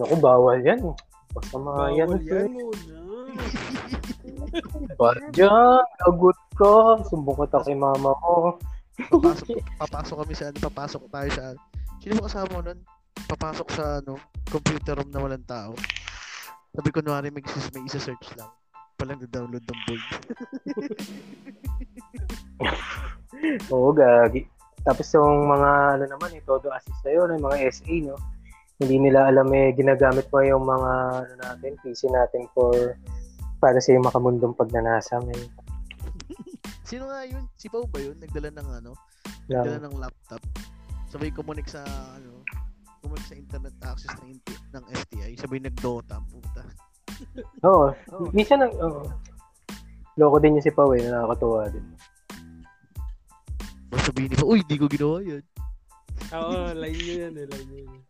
[0.00, 0.80] Naku, bawal yan.
[1.36, 2.08] Basta mga yan.
[2.08, 2.96] Bawal yan muna.
[4.98, 5.84] Bawal dyan.
[6.08, 6.98] Agot ko.
[7.06, 8.56] Sumbong ko ta kay mama ko.
[9.12, 11.44] papasok, papasok kami sa ano, papasok tayo sa
[12.00, 12.80] Sino ba kasama mo nun?
[13.28, 14.16] Papasok sa ano,
[14.48, 15.76] computer room na walang tao.
[16.72, 18.48] Sabi ko, nuwari may, may isa-search lang.
[19.00, 20.04] Palang na-download ng board.
[23.72, 24.44] Oo, gagi.
[24.84, 28.20] Tapos yung mga ano naman, eh, todo assist sa'yo, yung mga SA, no?
[28.80, 30.92] Hindi nila alam eh, ginagamit mo yung mga
[31.24, 32.96] ano natin, PC natin for
[33.60, 35.20] para sa yung makamundong pagnanasa.
[35.24, 35.36] May,
[36.88, 37.44] Sino nga yun?
[37.60, 38.16] Si Pau ba yun?
[38.20, 38.92] Nagdala ng ano?
[39.48, 40.40] Nagdala ng laptop.
[41.12, 41.84] Sabay kumunik sa
[42.16, 42.40] ano,
[43.04, 44.40] kumunik sa internet access ng,
[44.76, 45.32] ng STI.
[45.36, 46.64] Sabay nag-Dota, puta.
[47.68, 47.86] Oo.
[48.32, 49.02] Minsan, ang- oo.
[50.18, 51.86] Loko din yung si Pao eh, nakakatuwa din.
[53.90, 55.44] Basta sabihin ni Pau, uy, di ko ginawa yan.
[56.34, 58.02] Oo, line nyo yan eh, line nyo yan.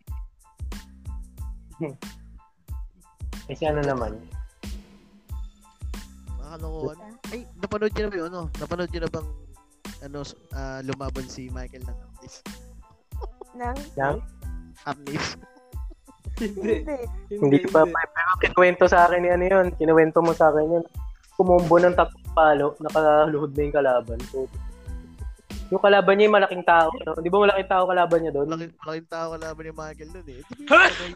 [3.51, 4.15] Kasi ano naman,
[6.51, 6.99] Nakakalokohan.
[7.31, 8.27] Ay, napanood niyo na ba yun?
[8.27, 8.41] Ano?
[8.59, 9.29] Napanood niyo na bang
[10.01, 10.19] ano,
[10.57, 12.35] ah, lumaban si Michael ng Amnis?
[13.55, 13.79] Nang?
[13.95, 14.17] Yang?
[14.89, 15.25] Amnis?
[16.41, 16.75] Hindi.
[17.29, 17.37] Hindi.
[17.37, 20.85] hindi pa, pero kinuwento sa akin ni ano yun, kinuwento mo sa akin yun.
[21.37, 24.19] Kumombo ng tatlong palo, nakaluhod na yung kalaban.
[24.33, 24.49] So,
[25.71, 26.91] yung kalaban niya yung malaking tao.
[27.07, 27.21] No?
[27.23, 28.47] Di ba malaking tao kalaban niya doon?
[28.51, 30.41] Malaking, malaking tao kalaban ni Michael doon eh.
[30.43, 31.15] Yung,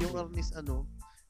[0.00, 0.74] yung Arnis ano,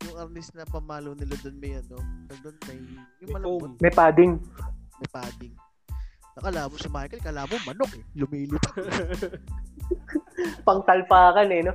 [0.06, 1.98] yung Arnis na pamalo nila doon may ano,
[2.40, 3.70] doon may, yung May malambot.
[3.82, 4.32] May padding.
[5.02, 5.54] may padding.
[6.38, 8.04] Nakalabo si Michael, kalabo manok eh.
[8.14, 8.74] Lumilipat.
[10.66, 11.74] Pangtalpakan eh, no?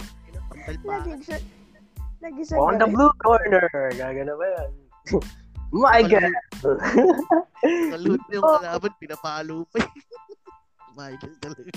[0.63, 0.88] Ang talpa.
[0.95, 1.38] Lagi siya.
[2.23, 2.56] Lagi siya.
[2.56, 3.67] On the blue corner.
[3.99, 4.71] Gagana ba yan?
[5.73, 6.30] My God!
[7.65, 9.89] Kalud yung kalaban, pinapalo pa eh.
[10.97, 11.71] Michael talaga.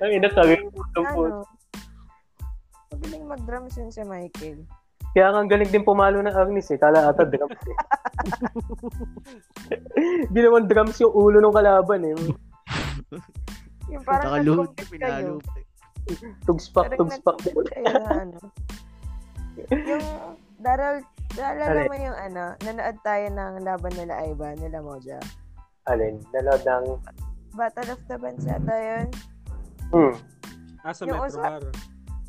[0.00, 1.22] Ang ina sabi ko po.
[1.28, 1.44] Ano?
[2.88, 4.64] Magaling mag-drums yun si Michael.
[5.12, 6.80] Kaya nga ang galing din pumalo ng Agnes eh.
[6.80, 7.76] Kala ata drums eh.
[10.32, 12.16] Di naman drums yung ulo ng kalaban eh.
[13.92, 15.44] Yung parang nag-compete pinalo kayo.
[15.44, 15.71] pa eh.
[16.46, 17.36] Tugspak, tugspak.
[17.70, 18.38] kayo na ano.
[19.70, 20.04] Yung
[20.62, 21.02] Daral,
[21.34, 21.90] naalala Alin?
[21.90, 25.18] mo yung ano, nanood tayo ng laban nila Ivan, nila Moja.
[25.90, 26.22] Alin?
[26.30, 26.84] Nanood ng...
[27.52, 29.06] Battle of the Bands yata yun.
[29.90, 30.14] Hmm.
[30.86, 31.64] Ah, sa Yung Metro usa- Bar.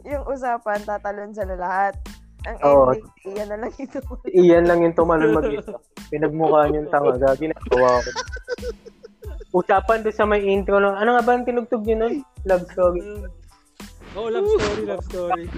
[0.03, 1.95] Yung usapan, tatalon sila lahat.
[2.43, 2.91] Ang Oo.
[2.91, 3.99] ending, iyan na lang ito.
[4.35, 5.79] Iyan lang yung tumalon mag-isa.
[6.11, 7.15] Pinagmukha niyo yung tanga.
[7.15, 7.79] Gagi na ko.
[9.63, 10.81] Usapan doon sa may intro.
[10.81, 10.91] No?
[10.91, 12.15] Ano nga ba ang tinugtog niyo nun?
[12.43, 12.99] Love story.
[14.13, 15.45] Oh, love story, love story.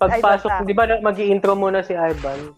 [0.00, 2.56] Pagpasok, di ba mag intro muna si Ivan?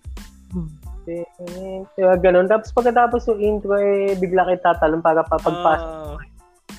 [1.97, 2.47] Kaya ganun.
[2.47, 6.17] Tapos pagkatapos yung intro, eh, bigla kayo tatalon para pa pagpasok, Ah,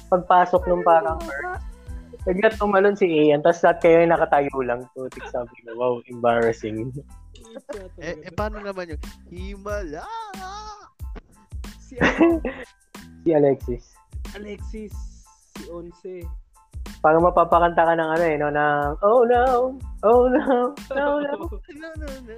[0.10, 1.20] pagpasok nung parang
[2.24, 3.42] bigla tumalon si Ian.
[3.42, 4.86] Tapos lahat kayo ay nakatayo lang.
[4.94, 6.92] Putik sabi ko, wow, embarrassing.
[8.00, 9.02] Eh, eh paano naman yun?
[9.32, 10.04] Himala!
[11.80, 11.96] si
[13.24, 13.96] Si Alexis.
[14.36, 14.94] Alexis,
[15.56, 16.24] si Once.
[17.00, 18.48] Parang mapapakanta ka ng ano eh, no?
[18.52, 19.44] Ng, oh no,
[20.04, 20.46] oh no,
[20.94, 21.34] no, no.
[21.80, 22.36] No, no, no.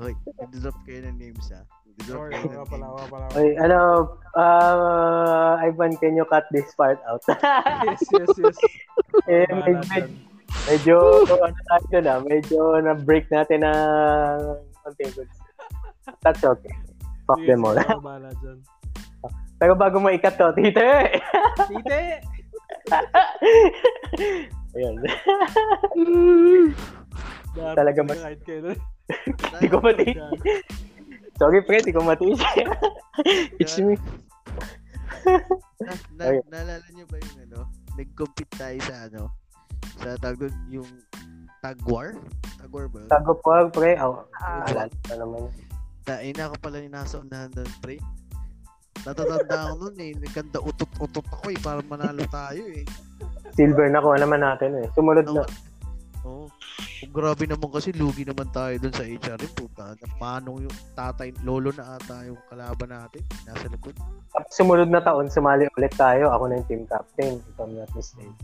[0.00, 1.60] Hoy, nag-drop kayo ng names ha.
[2.00, 2.96] Nag-drop Sorry, kayo wala ng pala, names.
[2.96, 3.24] wala pala.
[3.36, 3.78] Ay, ano,
[4.36, 7.20] uh, Ivan, can you cut this part out?
[7.84, 8.58] Yes, yes, yes.
[9.28, 10.08] eh, Bahala
[10.68, 10.96] medyo,
[11.30, 14.40] ano tayo dun ah, medyo na-break natin ng
[14.82, 15.04] konti.
[16.24, 16.74] That's okay.
[17.28, 17.78] Fuck Sige, them all.
[19.60, 21.20] Pero bago mo ikat to, tite!
[21.68, 22.00] Tite!
[24.70, 24.94] Ayan.
[27.50, 28.22] Dami Talaga ko mas-.
[29.58, 30.06] Hindi ko mati.
[31.36, 32.30] Sorry, pre, di ko mati.
[33.58, 33.96] It's me.
[35.80, 37.58] Na, na, naalala niyo ba yung ano?
[37.98, 39.22] Nag-compete tayo sa ano?
[39.98, 40.38] Sa tag
[40.70, 40.86] yung
[41.60, 42.14] tag war?
[42.60, 43.00] Tag war ba?
[43.10, 43.98] Tago po, pre.
[43.98, 44.64] Oh, Ah.
[44.68, 45.42] alala ko naman.
[46.06, 47.96] Tain ako pala yung nasa unahan doon, pre.
[49.04, 50.12] Natatanda ako nun eh.
[50.16, 51.58] Nagkanda utot-utot ako eh.
[51.60, 52.84] Para manalo tayo eh.
[53.56, 54.86] Silver na kuha naman natin eh.
[54.92, 55.44] Sumunod na.
[56.24, 56.46] Oo.
[56.46, 56.48] Oh.
[57.16, 59.52] grabe naman kasi lugi naman tayo doon sa HRM.
[59.56, 59.96] Puta.
[60.20, 63.24] Manong yung tatay, lolo na ata yung kalaban natin.
[63.48, 63.96] Nasa likod.
[64.36, 66.28] Tapos sumunod na taon, sumali ulit tayo.
[66.36, 68.36] Ako na yung team captain, if I'm not mistaken.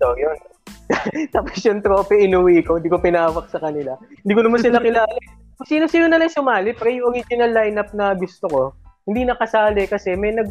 [0.00, 0.36] So, yun.
[1.36, 3.96] Tapos yung trophy inuwi ko, hindi ko pinawak sa kanila.
[4.00, 5.16] Hindi ko naman sila kilala.
[5.54, 8.62] Kung Sino-sino na lang sumali, pre, yung original lineup na gusto ko,
[9.04, 10.50] hindi nakasali kasi may nag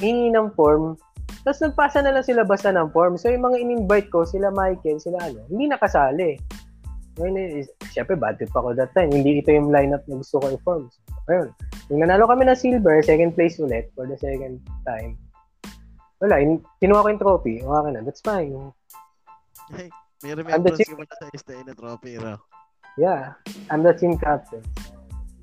[0.00, 0.96] hingi ng form.
[1.42, 3.16] Tapos nagpasa na lang sila basta ng form.
[3.16, 6.36] So yung mga in-invite ko, sila Michael, sila ano, hindi nakasali.
[7.20, 9.12] Ngayon, eh, syempre, bad trip ako that time.
[9.12, 10.88] Hindi ito yung lineup na gusto ko i-form.
[10.88, 11.48] So, Ayun.
[11.92, 15.20] Yung nanalo kami ng silver, second place ulit for the second time.
[16.24, 17.54] Wala, in, kinuha ko yung trophy.
[17.60, 18.72] Okay na, that's fine.
[19.76, 19.92] Ay,
[20.24, 22.40] may remembrance ka ba sa STA na trophy, bro?
[22.96, 23.36] Yeah,
[23.68, 24.64] I'm the team captain.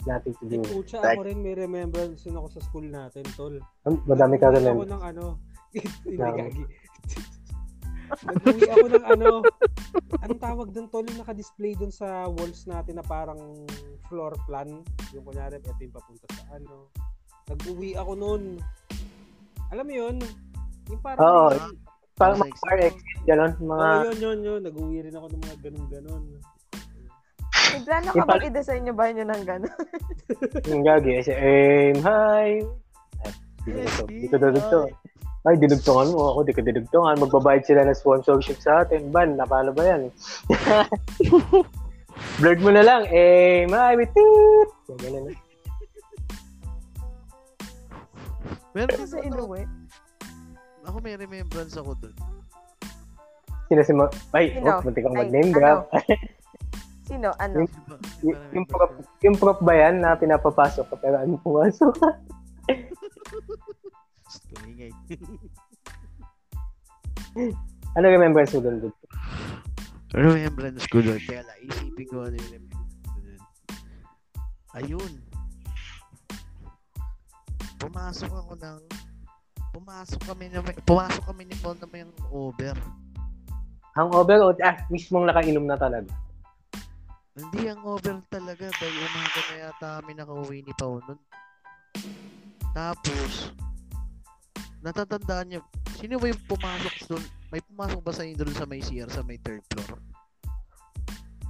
[0.08, 0.58] Nothing to do.
[0.64, 3.56] pucha, Like- ako rin may remembrance din ako sa school natin, tol.
[3.84, 4.72] Um, Madami ka Nag-uwi rin.
[4.72, 5.24] ako ng ano,
[6.06, 6.64] hindi gagi.
[8.10, 9.30] Nag-uwi ako ng ano,
[10.26, 13.38] anong tawag doon, tol, yung naka-display doon sa walls natin na parang
[14.10, 14.82] floor plan.
[15.14, 16.90] Yung kunyari, ito yung papunta sa ano.
[17.46, 18.44] Nag-uwi ako noon.
[19.70, 20.16] Alam mo yun?
[20.90, 21.50] Yung parang, Oo.
[21.54, 21.88] may-
[22.20, 23.52] Parang mga car exit, gano'n.
[23.64, 24.62] Mga, Oo, yun, yun, yun.
[24.68, 26.24] Nag-uwi rin ako ng mga ganun-ganun.
[27.70, 29.78] May plano Yung ka bang i-design nyo ba nyo ng gano'n?
[30.72, 31.12] yung gagi.
[31.22, 32.64] Kasi, aim high.
[33.26, 34.02] At, Di ko dito.
[34.08, 34.78] Di ko dito.
[35.48, 36.40] Ay, dinugtungan mo ako.
[36.50, 37.22] Di ko dinugtungan.
[37.22, 39.08] Magbabayad sila ng sponsorship sa atin.
[39.14, 40.12] Ban, na paano ba yan?
[42.40, 43.08] Blurred mo na lang.
[43.08, 44.70] Aim high with toot.
[44.92, 45.34] Yung Ganun na.
[48.76, 49.64] Meron Kasi inuwi.
[50.86, 52.16] ako may remembrance ako dun.
[53.70, 54.66] Sino si Ma- Ay, Sino?
[54.66, 55.58] oh, munti kang mag-name ano?
[55.58, 55.82] drop.
[57.10, 57.34] Sino?
[57.42, 57.66] Ano?
[57.66, 57.74] Yung-
[58.22, 58.92] Y- yung, prop,
[59.24, 62.10] yung prop ba yan na pinapapasok ka pero ano pumasok ka?
[64.70, 64.92] Ingay.
[67.98, 68.94] Ano remembrance mo doon?
[70.14, 71.18] remembrance ko doon.
[71.26, 73.42] Kaya lang, isipin ko ano yung remembrance ko doon.
[74.78, 75.14] Ayun.
[77.80, 78.80] Pumasok ako ng
[79.74, 82.78] pumasok kami na may, pumasok kami ni Paul na may over.
[83.98, 86.12] Hangover o ah, mismong nakainom na talaga?
[87.38, 91.20] Hindi ang over talaga dahil umaga na yata kami nakauwi ni Pao nun.
[92.74, 93.54] Tapos,
[94.82, 95.62] natatandaan niyo,
[95.98, 97.26] sino ba yung pumasok doon?
[97.50, 100.00] May pumasok ba sa inyo doon sa may CR sa may third floor?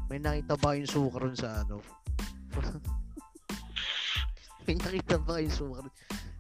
[0.10, 1.84] May nakita ba yung suka ron sa ano?
[4.66, 5.86] may nakita ba yung suka?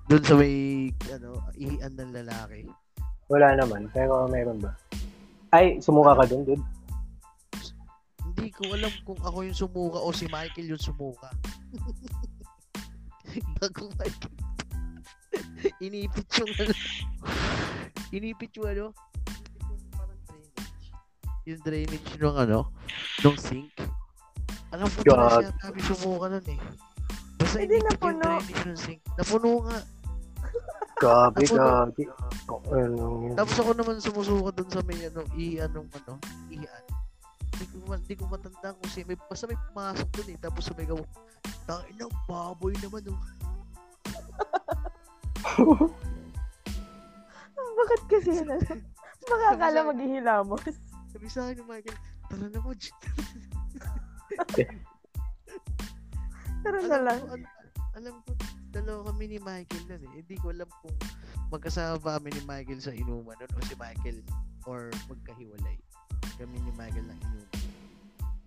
[0.10, 2.66] Doon sa may, ano, ihian ng lalaki.
[3.30, 4.74] Wala naman, pero meron ba?
[5.54, 6.66] Ay, sumuka ka doon, dude.
[8.60, 11.32] Ko alam kung ako yung sumuka o si Michael yung sumuka.
[13.64, 14.36] Bago Michael.
[15.80, 16.74] Inipit yung ano.
[18.12, 18.86] Inipit yung ano.
[18.92, 20.86] Inipit yung parang drainage.
[21.48, 22.60] Yung drainage ng ano.
[23.24, 23.72] Nung sink.
[24.76, 26.60] Alam mo na siya kami sumuka nun eh.
[27.40, 28.28] Basta Hindi inipit yung napuno.
[28.28, 29.02] drainage ng sink.
[29.16, 29.80] Napuno nga.
[31.00, 32.04] Gabi, gabi.
[32.76, 33.32] Ano?
[33.40, 36.20] Tapos ako naman sumusuka dun sa may ano, i anong ano,
[36.52, 36.84] ian.
[37.60, 40.40] Hindi ko, ma- di ko matandaan kung si may basta may pumasok dun eh.
[40.40, 40.96] Tapos sumigaw,
[41.68, 43.20] tangin ng baboy naman oh.
[47.80, 48.48] Bakit kasi yun?
[49.28, 50.64] Baka akala maghihilamos.
[51.12, 52.00] Sabi sa akin Michael,
[52.32, 52.72] tara na mo.
[56.60, 57.20] Tara na lang.
[57.24, 57.52] ko, al-
[57.96, 58.32] alam ko,
[58.72, 60.12] dalawa kami ni Michael nun eh.
[60.24, 60.96] Hindi ko alam kung
[61.52, 64.20] magkasama ba kami ni Michael sa inuman nun o si Michael
[64.68, 65.80] or magkahiwalay.
[66.40, 67.52] Kami ni Michael lang inuman.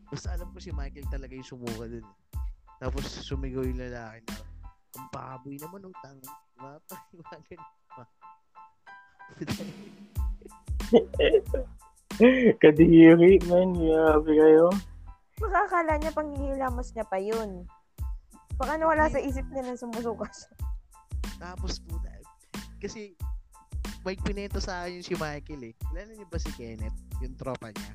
[0.08, 2.08] Basta alam ko si Michael talaga yung sumuka dun.
[2.80, 4.40] Tapos sumigaw yung lalaki na,
[4.96, 6.16] ang baboy naman ng tang.
[6.16, 6.80] Diba?
[6.88, 7.60] Paliwanag
[7.92, 8.04] pa.
[12.64, 13.76] Kadiri, man.
[13.76, 14.72] Grabe kayo.
[15.36, 17.68] Baka akala niya panghihilamos niya pa yun.
[18.56, 20.52] Baka nawala sa isip niya na sumusuka siya.
[21.36, 22.00] Tapos po,
[22.82, 23.14] kasi
[24.02, 25.74] may pinento sa akin yung si Michael eh.
[25.78, 27.11] Kilala niyo ba si Kenneth?
[27.22, 27.92] Yung tropa niya.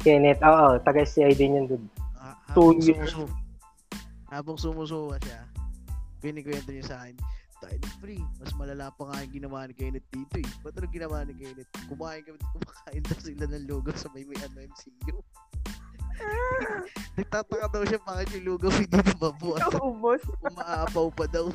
[0.00, 1.86] Kenneth, oo, taga-CID niyan, dude.
[2.16, 3.10] Ah, Two habang years.
[3.12, 3.36] sumusu-
[4.26, 5.40] habang sumusuka siya,
[6.18, 7.16] kinikwento niya sa akin,
[7.56, 10.48] tayo na free, mas malala pa nga yung ginawa ni Kenneth dito eh.
[10.60, 11.70] Ba't ano ginawa ni Kenneth?
[11.86, 15.16] Kumain kami, kumakain daw sila ng lugaw sa may may ano MCU.
[17.16, 19.68] Nagtataka daw siya bakit yung lugaw hindi na mabuhat.
[19.82, 20.22] Ubos.
[20.42, 21.46] Umaapaw pa daw.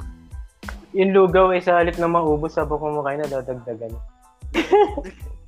[0.92, 3.94] Yung lugaw ay sa halip na maubos sa kumakain na dadagdagan.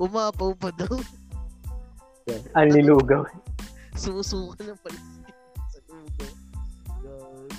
[0.00, 0.94] Umaapaw pa daw.
[2.30, 2.42] Yan.
[2.56, 3.28] Anli lugaw.
[3.94, 5.26] Sumusuka ng palisik
[5.70, 6.30] sa lugaw.
[7.04, 7.52] God.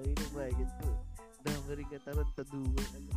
[0.00, 0.98] Ayun na ba, ganito eh.
[1.44, 2.88] Dami rin katarantaduhan.
[2.96, 3.12] Ano.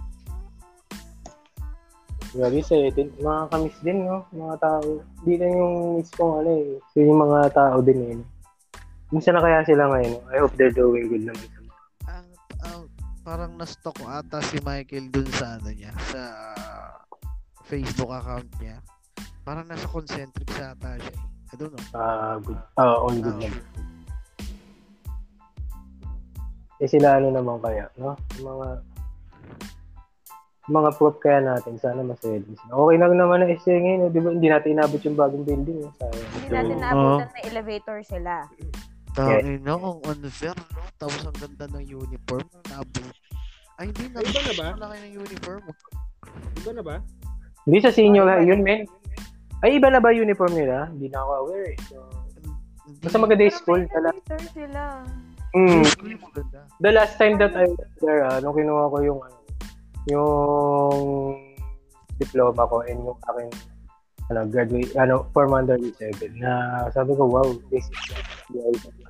[2.33, 3.09] Grabe sa din.
[3.21, 4.25] Mga kamis din, no?
[4.33, 4.89] Mga tao.
[5.23, 6.69] Di lang yung mismong ano eh.
[6.91, 8.17] So, yung mga tao din eh.
[9.13, 10.17] Minsan na kaya sila ngayon.
[10.33, 11.63] I hope they're doing good naman
[12.07, 12.27] ang,
[12.63, 12.81] ang
[13.23, 16.21] parang na-stock ko ata si Michael dun sa ano niya, sa
[17.63, 18.77] Facebook account niya.
[19.41, 21.11] Parang nasa concentric sa ata siya.
[21.11, 21.51] eh.
[21.51, 21.83] I don't know.
[21.93, 22.57] Ah, good.
[22.75, 23.61] Ah, all good Ah, naman.
[26.77, 28.17] Eh sila ano naman kaya, no?
[28.35, 28.67] Yung mga
[30.63, 32.71] mga prop kaya natin, sana masaya din sila.
[32.73, 34.09] Okay lang naman ang SJ ngayon, no?
[34.09, 34.29] di ba?
[34.31, 35.77] Hindi natin inabot yung bagong building.
[35.83, 35.91] No?
[35.93, 36.23] Sayang.
[36.33, 38.33] Hindi natin So, naabutan na elevator sila.
[39.13, 40.83] Tangin na, ang unfair, no?
[40.97, 42.47] Tapos ang ganda ng uniform.
[42.65, 43.03] Nabo.
[43.75, 44.17] Ay, hindi na.
[44.17, 44.65] Ay, iba na ba?
[44.71, 45.61] Ang laki ng uniform.
[46.57, 46.95] Iba na ba?
[47.63, 48.83] Hindi sa senior high yun, men.
[49.63, 50.91] Ay, iba na ba uniform nila?
[50.91, 51.77] Hindi na ako aware eh.
[51.87, 51.97] So,
[52.99, 53.81] basta maganda yung Pero school.
[53.83, 54.09] may Tala.
[54.11, 54.81] elevator sila.
[55.55, 55.83] Mm.
[56.19, 56.59] Maganda.
[56.83, 59.37] The last time that I was there, ah, nung kinuha ko yung ano,
[60.11, 60.99] yung
[62.19, 63.51] diploma ko and yung aking
[64.27, 68.03] ano, graduate, ano, form under seven na sabi ko, wow, this is
[68.51, 69.07] the idea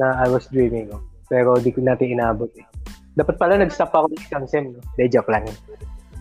[0.00, 1.04] na I was dreaming of.
[1.28, 2.66] Pero di ko natin inabot eh.
[3.14, 4.80] Dapat pala nag-stop ako ng isang sem, no?
[4.98, 5.46] De, joke lang.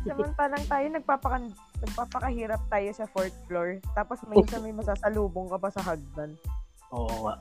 [0.03, 1.43] Samantalang tayo, nagpapakan
[1.83, 3.79] nagpapakahirap tayo sa fourth floor.
[3.95, 6.35] Tapos may isa may masasalubong ka pa sa hagdan.
[6.91, 7.35] Oo nga.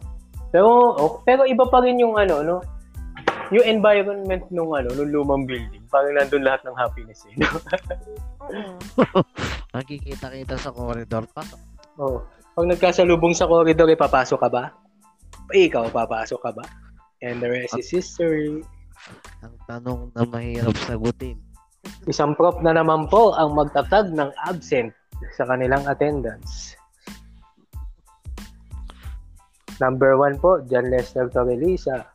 [0.55, 2.57] Pero, oh, pero iba pa rin yung ano, no?
[3.53, 5.83] Yung environment nung ano, nung lumang building.
[5.91, 7.35] Parang nandun lahat ng happiness eh.
[7.37, 7.49] No?
[9.77, 11.45] Nakikita-kita sa corridor pa.
[12.01, 12.25] Oo.
[12.53, 14.65] Pag nagkasalubong sa corridor, eh, papasok ka ba?
[15.53, 16.65] Ikaw, papasok ka ba?
[17.21, 18.65] And the rest is history.
[19.45, 21.52] Ang tanong na mahirap sagutin.
[22.07, 24.91] Isang prop na naman po ang magtatag ng absent
[25.39, 26.75] sa kanilang attendance.
[29.79, 32.07] Number one po, John Lester Torrelisa.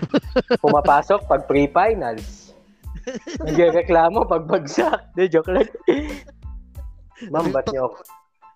[0.62, 2.54] Pumapasok pag pre-finals.
[3.42, 5.14] Nagreklamo pag bagsak.
[5.18, 5.70] De, joke lang.
[7.28, 7.92] Ma'am, ba't niyo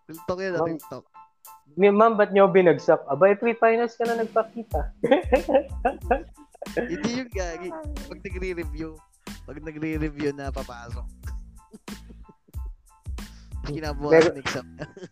[0.04, 0.68] Tiltok yun, Ma'am.
[0.68, 1.04] tiltok.
[1.80, 3.00] Ma'am, ba't niyo binagsak?
[3.08, 4.92] Abay, pre-finals ka na nagpakita.
[6.76, 7.68] Hindi yung gagi.
[8.08, 8.94] Pag nagre-review,
[9.44, 11.04] pag nagre-review na papasok.
[13.64, 14.66] Kinabuha Meron- ng exam.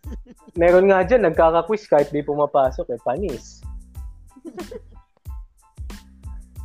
[0.61, 2.99] Meron nga dyan, nagkaka-quiz kahit di pumapasok eh.
[3.01, 3.61] Panis.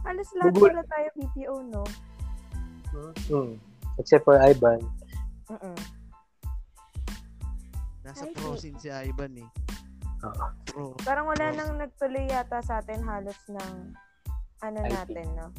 [0.09, 1.85] Halos lahat Bubul- pala tayo BPO, no?
[3.29, 3.61] Hmm.
[4.01, 4.81] Except for Ivan.
[5.53, 5.77] Mm-mm.
[8.05, 9.49] Nasa Ay, prosin si Ivan eh.
[10.25, 10.47] Oo.
[10.65, 10.85] Pro.
[11.05, 13.93] Parang wala nang nagtuloy yata sa atin halos ng
[14.65, 15.53] ano natin, no?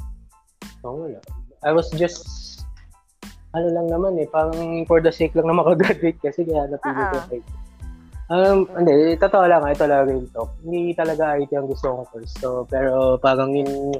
[0.82, 1.22] Oo, wala.
[1.64, 2.24] I was just
[3.54, 7.18] ano lang naman eh, parang for the sake lang na makagraduate kasi kaya napili ko.
[7.34, 7.48] IT.
[8.30, 10.54] Um, hindi, totoo lang, ito lang real talk.
[10.62, 12.34] Hindi talaga IT ang gusto kong course.
[12.38, 13.98] So, pero parang yung,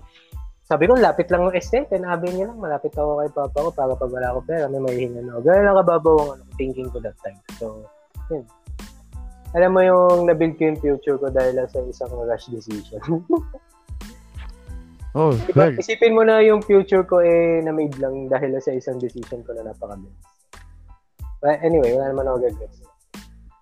[0.70, 1.90] sabi ko, lapit lang ng estate.
[1.98, 5.34] Nabi niya lang, malapit ako kay papa ko para pag wala ako pera, may mahihingan
[5.34, 5.40] ako.
[5.50, 7.42] Ganun lang kababaw ang ano, thinking ko that time.
[7.58, 7.90] So,
[8.30, 8.46] yun.
[9.58, 13.02] Alam mo yung nabuild ko yung future ko dahil lang sa isang rush decision.
[15.18, 15.74] Oh, Diba?
[15.74, 19.74] Isipin mo na yung future ko eh na-made lang dahil sa isang decision ko na
[19.74, 20.14] napakabilis.
[21.42, 22.78] But anyway, wala naman ako regrets.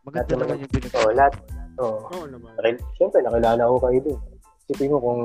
[0.04, 1.34] Maganda Lahat naman yung pinag Oo, lahat.
[1.80, 2.00] Oo.
[2.12, 2.52] Oo naman.
[3.00, 4.20] Siyempre, nakilala ko kayo din.
[4.68, 5.22] Isipin mo kung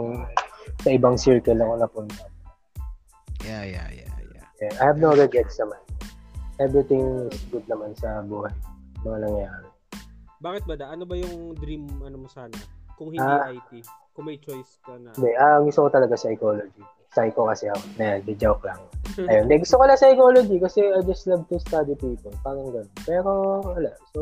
[0.85, 2.25] sa ibang circle ako napunta.
[3.43, 4.47] Yeah, yeah, yeah, yeah.
[4.63, 5.81] Yeah, I have no regrets naman.
[6.63, 8.55] Everything is good naman sa buhay.
[9.03, 9.69] Mga nangyayari.
[10.39, 10.87] Bakit ba da?
[10.95, 12.55] Ano ba yung dream ano mo sana?
[13.03, 13.51] Kung hindi Ah.
[13.51, 13.71] IT.
[14.13, 15.11] Kung may choice ka na.
[15.13, 16.83] Hindi, ah, gusto ko talaga psychology.
[17.11, 17.83] Psycho kasi ako.
[17.99, 18.79] Na, di joke lang.
[19.29, 22.31] Ayun, hindi, gusto ko lang psychology kasi I just love to study people.
[22.41, 22.89] Parang ganun.
[23.03, 23.91] Pero, wala.
[24.13, 24.21] So,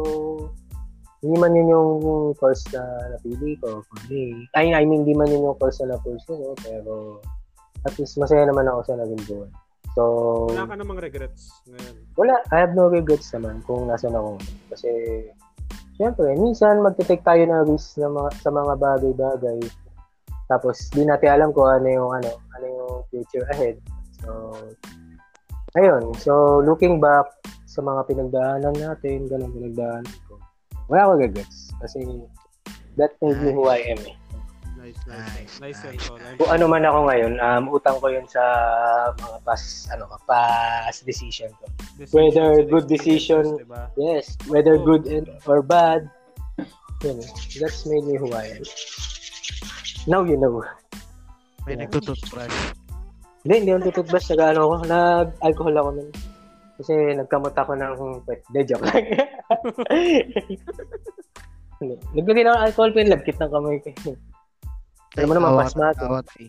[1.21, 1.91] hindi man yun yung
[2.35, 2.81] course na
[3.13, 4.49] napili ko for me.
[4.57, 6.57] I, I mean, hindi man yun yung course na na-pursue ko.
[6.57, 7.21] Pero,
[7.85, 9.51] at least masaya naman ako sa naging buhay.
[9.91, 10.03] So,
[10.49, 11.95] Wala ka namang regrets ngayon.
[12.15, 12.39] wala.
[12.51, 14.39] I have no regrets naman kung nasan ako.
[14.71, 14.89] Kasi,
[16.01, 19.61] syempre, minsan magte-take tayo ng risk na mga, sa mga bagay-bagay.
[20.49, 23.77] Tapos, di natin alam kung ano yung, ano, ano yung future ahead.
[24.25, 24.57] So,
[25.77, 26.17] ayun.
[26.17, 27.29] So, looking back
[27.69, 30.41] sa mga pinagdaanan natin, ganun pinagdaanan ko,
[30.89, 31.69] wala akong regrets.
[31.85, 32.01] Kasi,
[32.97, 34.20] that made me who I am eh.
[34.91, 35.31] Nice, nice.
[35.31, 36.19] Nice, Nice, nice, Tol.
[36.19, 36.39] nice.
[36.39, 38.43] Kung ano man ako ngayon, um, utang ko yun sa
[39.15, 41.65] mga past, ano, past decision ko.
[41.97, 43.83] Decisions Whether good decision, diba?
[43.95, 46.11] Yes, whether good and or bad,
[47.07, 47.23] yun,
[47.61, 48.65] that's made me who I am.
[50.09, 50.65] Now you know.
[51.69, 51.87] May Yeah.
[51.87, 52.57] nagtututbrush.
[53.45, 54.25] Hindi, hindi ako tututbas.
[54.33, 56.11] Nag, ano, ako, nag-alcohol ako nun.
[56.81, 57.93] Kasi nagkamot ako ng
[58.25, 58.41] pet.
[58.49, 58.97] Hindi, joke lang.
[61.81, 61.97] Hindi.
[62.13, 63.89] Nagbili na ako ng alcohol, pinlagkit ng kamay ko.
[65.19, 66.01] Alam mo naman, Tawa pas ka ng mato.
[66.07, 66.47] tawa, Tay.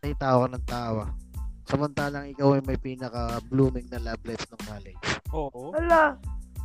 [0.00, 1.04] Tay, tawa ng tawa.
[1.66, 5.02] Samantalang ikaw ay may pinaka-blooming na love life ng college.
[5.30, 5.70] Oo.
[5.74, 6.14] Wala.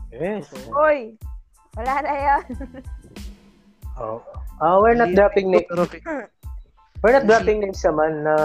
[0.09, 0.49] Yes.
[0.69, 1.13] Oy.
[1.75, 2.43] Wala na yan.
[3.95, 4.19] Oh.
[4.59, 5.71] Ah, we're not dropping names.
[6.99, 8.35] We're not dropping names naman na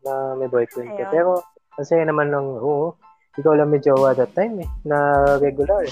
[0.00, 1.04] na may boyfriend ka.
[1.12, 1.44] Pero,
[1.76, 2.96] ang saya naman ng, oo,
[3.32, 4.98] ikaw lang may jowa that time eh, na
[5.38, 5.84] regular.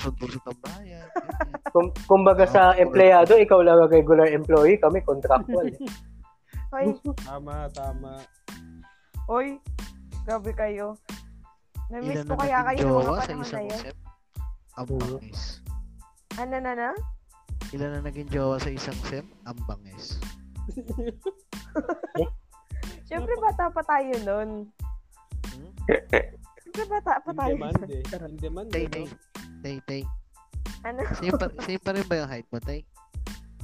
[0.61, 1.07] bayan.
[1.71, 5.65] Kung, kumbaga sa Oh, empleyado, ikaw lang ang regular employee, kami contractual.
[5.67, 5.81] eh.
[6.77, 6.95] Oy.
[7.19, 8.23] Tama, tama.
[9.27, 9.59] Oy.
[10.23, 10.95] Grabe kayo.
[11.89, 13.81] Na-miss Ilan ko na kaya kayo ng mga jowa sa panahon na isang yun.
[13.81, 13.97] set?
[14.71, 14.99] Ang Mhm.
[15.01, 15.41] bangis.
[16.39, 16.89] Ano na na?
[17.71, 19.27] Ilan na naging jowa sa isang sem?
[19.45, 20.21] Ang bangis.
[23.07, 24.51] Siyempre, bata pa tayo nun.
[25.51, 25.71] Hmm?
[26.71, 27.91] Siyempre, bata pa In tayo demand nun.
[27.91, 28.03] eh.
[28.23, 28.89] In demand Tay, eh.
[28.89, 29.03] tay.
[29.03, 29.11] no?
[29.61, 30.03] Tay, tay.
[30.81, 30.99] Ano?
[31.13, 32.81] Same pa, same pa rin ba yung height mo, tay?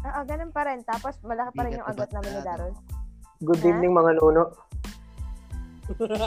[0.02, 0.82] Oo, ganun pa rin.
[0.82, 2.74] Tapos, malaki pa rin yung agot namin ni Daryl.
[3.40, 3.68] Good Ha?
[3.68, 4.44] evening mga nuno.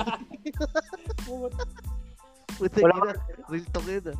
[2.59, 3.13] Puta Wala ina.
[3.47, 4.17] Real talk yun ah.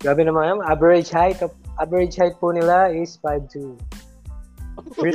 [0.00, 0.58] Grabe naman yan.
[0.64, 3.74] Average height of, average height po nila is 5'2".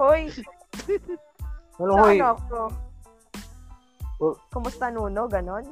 [0.00, 0.32] Hoy,
[1.76, 2.16] Ano sa hoy?
[2.18, 2.60] ano ako?
[4.20, 4.36] Oh.
[4.52, 5.24] Kumusta Nuno?
[5.26, 5.64] Ganon?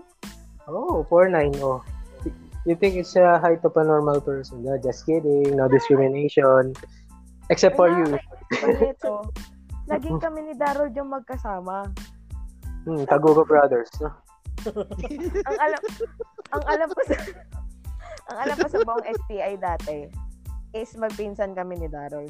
[0.67, 1.61] Oh, 4'9".
[1.61, 1.85] Oh.
[2.67, 4.61] You think it's a height of a normal person?
[4.65, 5.57] No, just kidding.
[5.57, 6.77] No discrimination.
[7.49, 8.21] Except for you.
[8.53, 9.25] Ito.
[9.89, 11.89] Laging kami ni Daryl yung magkasama.
[12.85, 13.89] Hmm, Tagugo Brothers.
[14.05, 14.13] No?
[15.49, 15.81] ang alam
[16.51, 17.15] ang alam ko sa
[18.29, 20.11] ang alam ko sa buong STI dati
[20.77, 22.29] is magpinsan kami ni Daryl.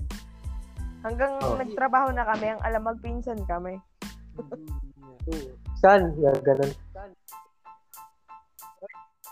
[1.02, 1.58] Hanggang Oh.
[1.58, 3.78] nagtrabaho na kami, ang alam magpinsan kami.
[5.78, 6.14] Saan?
[6.18, 6.70] Yeah, ganun.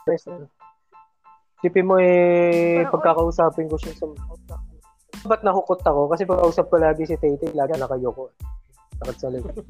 [0.06, 0.46] First, ano?
[1.58, 4.06] Sipin mo eh, pagkakausapin ko siya sa...
[5.26, 6.06] Ba't nahukot ako?
[6.12, 8.30] Kasi pagkausap ko lagi si Tay lagi nakayoko.
[9.02, 9.56] Takot sa likod.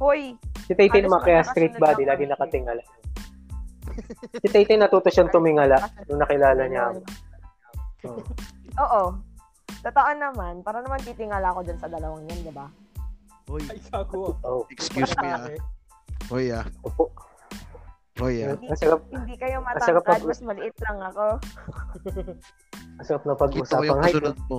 [0.00, 2.82] Hoy, Si Halos naman kaya straight body, lagi nakatingala.
[4.40, 5.76] si Tay natuto siyang tumingala
[6.08, 6.98] nung nakilala niya ako.
[8.08, 8.20] Oo.
[8.84, 9.04] oo.
[9.86, 12.66] Totoo naman, para naman titingala ako dyan sa dalawang yan, di ba?
[13.46, 14.34] Hoy, Ay, kago.
[14.42, 15.46] Oh, excuse me ah.
[16.26, 16.66] Hoy ah.
[16.82, 17.14] opo.
[18.18, 18.58] Hoy ah.
[18.58, 21.26] Ang sarap, Hindi kayo Masarap matangkad, pag- mas maliit lang ako.
[22.98, 23.86] ang sarap na Kita ko pag-usapan.
[23.86, 24.56] yung Hi, kasunod mo.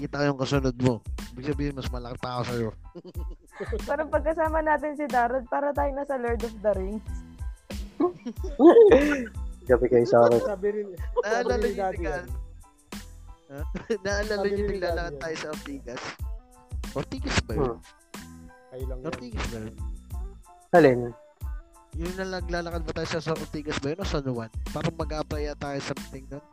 [0.00, 0.94] Kita ko yung kasunod mo.
[1.36, 2.70] Ibig sabihin, mas malaki pa ako sa'yo.
[3.88, 7.04] Parang pagkasama natin si Daryl, para tayo nasa Lord of the Rings.
[9.68, 10.40] Gabi kayo sa akin.
[10.40, 10.88] Sabi rin.
[11.20, 12.24] Naalala niyo yung.
[14.00, 16.02] Naalala Sabi niyo ni naglalakad tayo sa Ortigas?
[16.96, 17.76] Ortigas ba yun?
[17.76, 17.80] Hmm.
[18.70, 19.00] Kayo lang.
[19.06, 19.74] Ortigas ba yun?
[20.70, 21.00] Alin?
[21.98, 24.50] Yung na naglalakad ba tayo sa sa Ortigas ba yun o San Juan?
[24.70, 26.44] Parang mag-apply tayo something nun.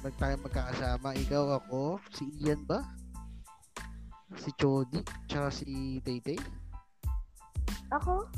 [0.00, 1.10] Mag tayo magkakasama.
[1.26, 2.86] Ikaw, ako, si Ian ba?
[4.38, 6.38] Si Chody, tsaka si Taytay.
[7.90, 8.28] Ako?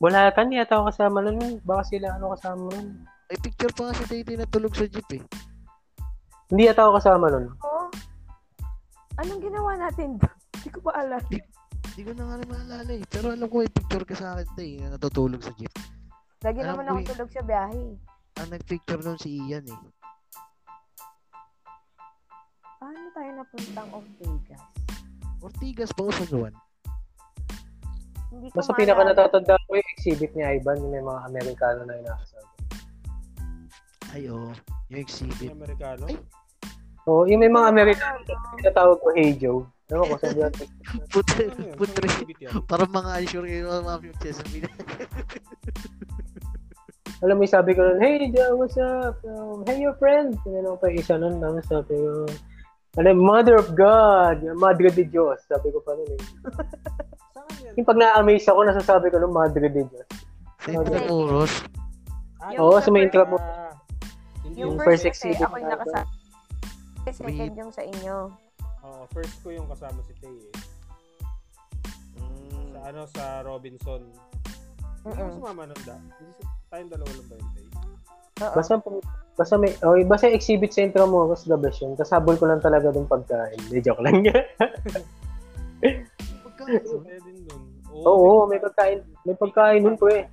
[0.00, 1.60] Wala ka, hindi ata ako kasama nun.
[1.64, 3.04] Baka sila ano kasama nun.
[3.28, 5.22] May picture pa nga si Taytay na tulog sa jeep eh.
[6.48, 7.52] Hindi ata ako kasama nun.
[7.52, 7.84] Oo.
[9.20, 10.39] Anong ginawa natin doon?
[10.60, 11.22] Hindi ko pa alam.
[11.24, 13.02] Hindi ko na nga maalala eh.
[13.08, 15.72] Pero alam ko may picture ka sa akin tay na natutulog sa jeep.
[16.44, 17.08] Lagi Alam naman ko ako eh.
[17.16, 17.84] tulog sa biyahe.
[18.40, 19.80] Ang nag-picture nun si Ian eh.
[22.80, 24.62] Paano tayo napuntang Ortigas?
[25.40, 26.54] Ortigas ba o San Juan?
[28.30, 28.80] Hindi ko Basta maalala.
[28.80, 32.48] pinaka natatanda ko yung exhibit ni Ivan, yung may mga Amerikano na inakasama.
[34.10, 34.50] Ay oo.
[34.90, 35.50] Yung exhibit.
[35.50, 36.02] Yung Amerikano.
[36.08, 36.16] Ay.
[37.08, 39.66] Oo, yung may mga Amerikano na tinatawag ko Hey Joe.
[39.90, 40.66] Ewan ko, sabi natin.
[41.12, 42.06] Putre, Ano putre.
[42.40, 42.62] Yan?
[42.64, 44.68] Parang mga unsure kayo mga mga magsasabi na.
[47.20, 49.20] Alam mo, yung sabi ko nun, Hey Joe, what's up?
[49.22, 50.38] Um, hey, your friend.
[50.40, 52.24] Tinanong pa isa nun, tapos sabi ko,
[52.96, 55.36] ano, Mother of God, Madre de Dios.
[55.44, 56.20] Sabi ko pa nun eh.
[57.34, 57.72] Saan yan?
[57.76, 60.06] Yung pag na-amaze ako, nasasabi ko nun, Madre de Dios.
[60.60, 61.52] Sa Intramuros.
[62.38, 63.36] Ah, Yung Oo, sa sa may first- intra mo.
[63.36, 63.74] ah,
[64.48, 66.08] Yung Yung first, exhibit ako yung na- nakasama.
[67.10, 68.16] Second yung sa inyo.
[68.90, 70.54] Oo, first ko yung kasama si Tay eh.
[72.74, 74.02] Sa ano, sa Robinson.
[75.00, 75.34] Hindi ko Mm-mm.
[75.38, 75.94] sumama nun da.
[75.94, 77.66] Hindi sa, tayong dalawa lang ba yun, Tay?
[78.40, 78.54] Oo.
[78.58, 78.72] Basta,
[79.38, 81.94] basta may, oh, basta exhibit sa intro mo, mas the best yun.
[81.94, 83.56] Tapos habol ko lang talaga dun pagkain.
[83.70, 84.26] Hindi, joke lang.
[86.44, 86.82] Pagkain.
[87.24, 87.62] Din dun.
[87.94, 89.06] Oo, may pagkain.
[89.22, 90.26] May pagkain dun po eh.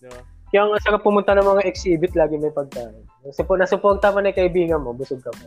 [0.00, 0.20] Diba?
[0.50, 3.06] Kaya ang sarap pumunta ng mga exhibit, lagi may pagkain.
[3.22, 5.46] Kasi po, nasuporta mo na yung kaibigan mo, busog ka pa.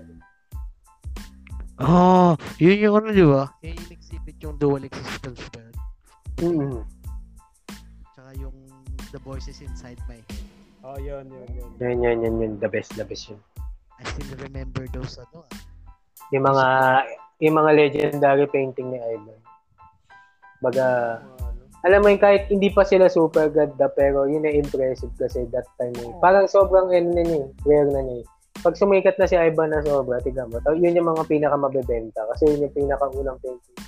[1.81, 3.49] Oh, yun yung ano, di ba?
[3.65, 5.75] Yun yung exhibit yung dual existence ba yun?
[6.37, 6.81] Mm-hmm.
[8.13, 8.55] Tsaka yung
[9.09, 10.45] the voices inside my head.
[10.85, 11.69] Oh, yun, yun, yun.
[11.81, 12.53] Yan, yan, yan, yan.
[12.61, 13.41] The best, the best yun.
[13.97, 15.51] I still remember those ano ah.
[16.29, 16.65] Yung mga,
[17.41, 19.39] yung mga legendary painting ni Ivan.
[20.61, 20.85] Baga,
[21.23, 21.61] Mga ano.
[21.89, 25.65] alam mo yun, kahit hindi pa sila super ganda, pero yun ay impressive kasi that
[25.81, 26.11] time eh.
[26.21, 28.21] Parang sobrang ano na niya, rare na niya.
[28.63, 32.47] Pag sumikat na si Ivan na sobra, tiga mo, yun yung mga pinaka mabebenta kasi
[32.47, 33.79] yun yung pinaka unang painting.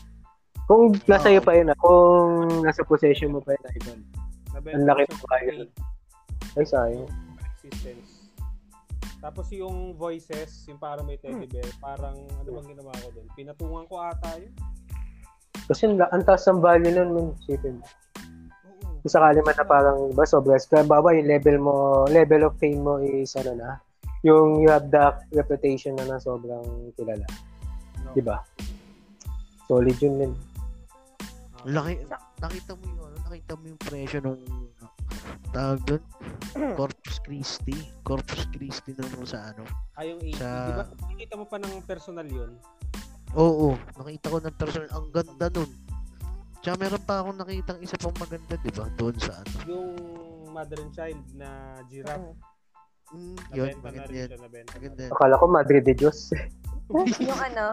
[0.68, 4.00] Kung nasa iyo pa yun, ah, kung nasa possession mo pa yun, Ivan.
[4.76, 5.20] Ang laki ng.
[5.32, 5.46] Tay,
[6.56, 7.08] Ay, sayang.
[7.40, 8.26] Existence.
[9.24, 13.28] Tapos yung voices, yung parang may teddy bear, parang ano bang ginawa ko doon?
[13.34, 14.54] Pinatungan ko ata yun.
[15.66, 17.82] Kasi ang taas ng value nun, man, sipin.
[17.82, 19.02] Oo.
[19.02, 21.74] Kung sakali man na parang, ba, sobra, kaya baba yung level mo,
[22.10, 23.70] level of fame mo is, ano na,
[24.26, 27.26] yung you have the reputation na na sobrang kilala.
[28.12, 28.42] Di ba?
[29.64, 30.34] Solid yun din.
[31.64, 32.02] Laki,
[32.40, 34.42] nakita mo yung ano, nakita mo yung presyo nung
[35.50, 36.04] tawag doon
[36.78, 39.66] Corpus Christi Corpus Christi na mo sa ano
[39.96, 40.36] Ay, yung 80.
[40.36, 40.86] Sa- Di ba?
[41.10, 42.52] Nakita mo pa ng personal yun.
[43.34, 45.72] oo nakita ko ng personal ang ganda nun
[46.60, 49.90] tsaka meron pa akong nakitang isa pang maganda di ba doon sa ano Yung
[50.50, 51.50] mother and child na
[51.88, 52.32] giraffe.
[53.16, 54.40] Mm, yun Nabenta na maganda rin yan siya.
[54.40, 54.72] Nabenta.
[54.74, 56.20] maganda yan Akala ko Madre de Diyos.
[57.24, 57.66] yung ano,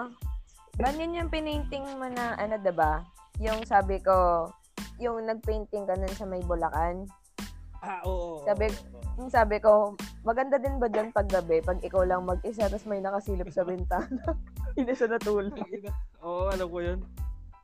[0.74, 3.03] ban yun yung pinainting mo na, ano, 'di ba
[3.38, 4.49] Yung sabi ko,
[4.97, 7.09] yung nagpainting ka nun sa may Bulacan.
[7.80, 8.38] Ah, oo.
[8.38, 9.01] oo, Sabi- oo, oo.
[9.14, 13.03] Yung sabi ko, maganda din ba dyan pag gabi, pag ikaw lang mag-isa, tapos may
[13.03, 14.22] nakasilip sa bintana.
[14.78, 15.53] Hindi siya natulog.
[16.24, 17.01] Oo, alam ko yun.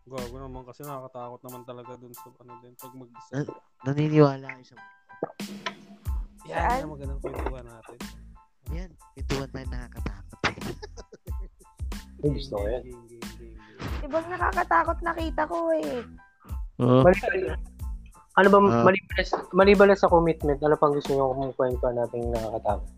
[0.04, 3.32] Gago naman kasi nakakatakot naman talaga dun sa ano din pag mag-isa.
[3.84, 4.76] Naniniwala kayo sa
[6.48, 6.80] Yan Saan?
[6.80, 7.98] ang magandang kwentuhan natin.
[8.68, 10.38] yan ituan tayo nakakatakot
[12.18, 12.82] Ay, gusto ko yan.
[14.02, 16.02] Ibang nakakatakot nakita ko eh.
[16.76, 17.54] Maliban,
[18.34, 18.82] ano ba, Ah.
[18.82, 19.22] maliban,
[19.52, 22.90] maliban na sa commitment, ano pang gusto nyo kung kwento natin nakakatakot?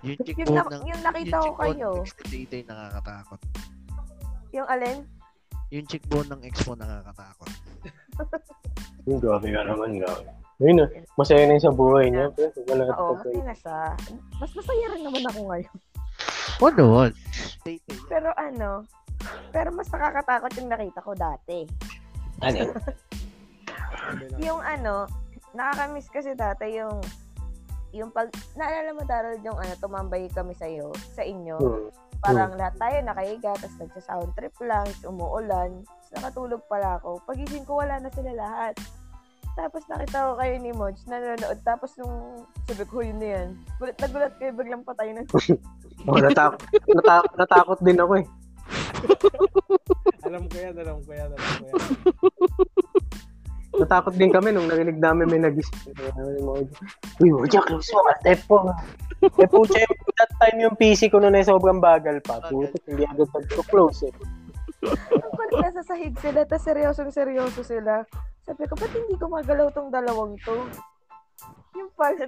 [0.00, 1.88] yung chick Yung, po na, ng yung nakita ko kayo.
[2.24, 3.40] date ay nakakatakot
[4.52, 4.98] Yung alin?
[5.68, 7.50] yung chick bone ng ex mo nakakatakot
[9.04, 10.24] Yung grabe ka naman, grabe.
[10.56, 12.32] Ayun na, masaya na yun sa buhay niya.
[12.32, 13.78] Pero wala Oo, masaya na siya.
[14.40, 15.74] Mas masaya rin naman ako ngayon.
[16.56, 17.12] ano what
[17.62, 18.70] date ay Pero ano,
[19.52, 21.68] pero mas nakakatakot yung nakita ko dati.
[22.40, 22.72] Ano?
[24.38, 25.04] Yung ano,
[25.50, 27.00] nakakamiss kasi dati yung
[27.90, 31.88] yung pag naalala mo Darrell yung ano tumambay kami sa iyo sa inyo Hmm.
[32.20, 37.64] parang lahat tayo nakahiga tapos nagsa sound trip lang umuulan tapos nakatulog pala ako pagising
[37.64, 38.74] ko wala na sila lahat
[39.56, 43.48] tapos nakita ko kayo ni Moj nanonood tapos nung sabi ko yun na yan
[43.80, 45.24] gulat na gulat kayo biglang patay na
[46.06, 48.26] Oh, natakot, natakot, natakot din ako eh.
[50.22, 51.82] alam ko yan, alam ko yan, alam ko yan.
[53.76, 55.74] Natakot din kami nung narinig namin may nag-isip.
[57.18, 58.62] Uy, Moja, close mo at F4.
[59.40, 62.38] Eh po, that time yung PC ko noon ay sobrang bagal pa.
[62.46, 64.14] Puto, hindi agad nag-close eh.
[65.12, 68.06] Pag nasa sahig sila tapos seryosong seryoso sila
[68.46, 70.54] sabi ko ba't hindi ko magalaw tong dalawang to
[71.74, 72.24] yung pala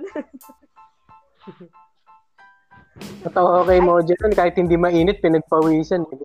[3.22, 6.02] Natawa ko kay Moja nun, kahit hindi mainit, pinagpawisan.
[6.02, 6.18] Eh.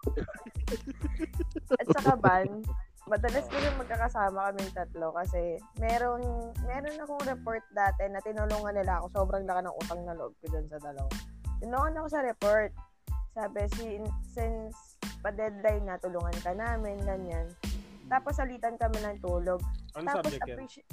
[1.78, 2.66] At saka ban,
[3.06, 9.02] madalas ko rin magkakasama kaming tatlo kasi meron meron akong report dati na tinulungan nila
[9.02, 9.06] ako.
[9.14, 11.10] Sobrang laki ng utang na loob ko dun sa dalawa.
[11.62, 12.72] Tinulungan ako sa report.
[13.34, 14.04] Sabi, sin,
[14.34, 14.93] since
[15.24, 17.48] pa-deadline na, tulungan ka namin, ganyan.
[18.12, 19.64] Tapos salitan kami ng tulog.
[19.96, 20.56] Ano Tapos subject yan?
[20.60, 20.90] appreciate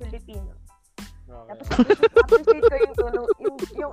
[0.00, 0.52] Filipino.
[1.26, 1.48] Okay.
[1.52, 3.92] Tapos appreciate, appreciate ko yung tulong, yung, yung,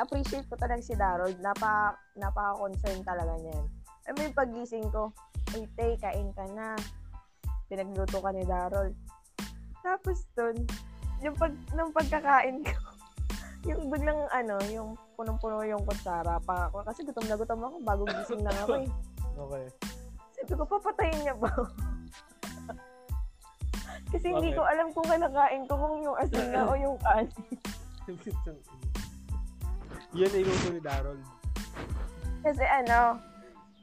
[0.00, 1.36] appreciate ko talaga si Darold.
[1.44, 3.64] Napa, napaka-concern talaga niyan.
[4.08, 5.12] Ay, may pagising ko,
[5.52, 6.72] Uy, tay, kain ka na.
[7.68, 8.96] Pinagluto ka ni Darold.
[9.84, 10.56] Tapos dun,
[11.20, 12.72] yung pag, nung pagkakain ko,
[13.68, 16.82] yung biglang ano, yung punong-puno yung kutsara pa ako.
[16.84, 18.88] Kasi gutom na gutom ako, bago gising lang ako eh.
[19.32, 19.64] Okay.
[20.44, 21.48] Sabi ko, papatayin niya ba?
[24.12, 24.60] Kasi hindi Bakit?
[24.60, 27.32] ko alam kung kinakain ko kung yung asin na o yung kanin.
[30.20, 31.16] Yan ay luto ni Darol.
[32.44, 33.16] Kasi ano,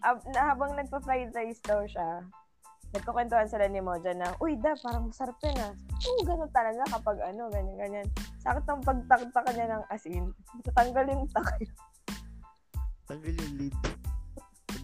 [0.06, 2.22] ab- na habang nagpa-fried rice daw siya,
[2.94, 5.74] nagkukwentuhan sila ni Moja na, Uy, da, parang masarap yan ah.
[6.06, 8.08] Oo, ganun talaga kapag ano, ganyan, ganyan.
[8.50, 10.26] Sakit ang pagtaktak niya ng asin.
[10.66, 11.70] Tatanggal yung takay.
[13.06, 13.78] tanggal yung lead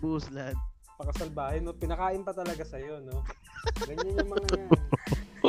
[0.01, 0.53] buhos lahat
[1.01, 1.74] Pakasalbahin, no?
[1.74, 3.26] Pinakain pa talaga sa'yo, no?
[3.84, 4.70] Ganyan yung mga yan.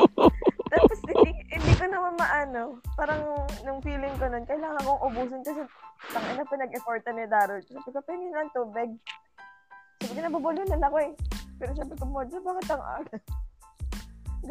[0.73, 2.63] Tapos hindi, hindi ko naman maano.
[2.99, 5.63] Parang nung feeling ko nun, kailangan kong ubusin kasi
[6.11, 7.63] tangin na pinag-effortan ni Darrell.
[7.63, 8.91] Sabi ko, pingin lang tubig.
[10.03, 11.13] Sabi ko, nabubulunan ako eh.
[11.63, 13.17] Pero sabi ko, Mojo, bakit ang aga?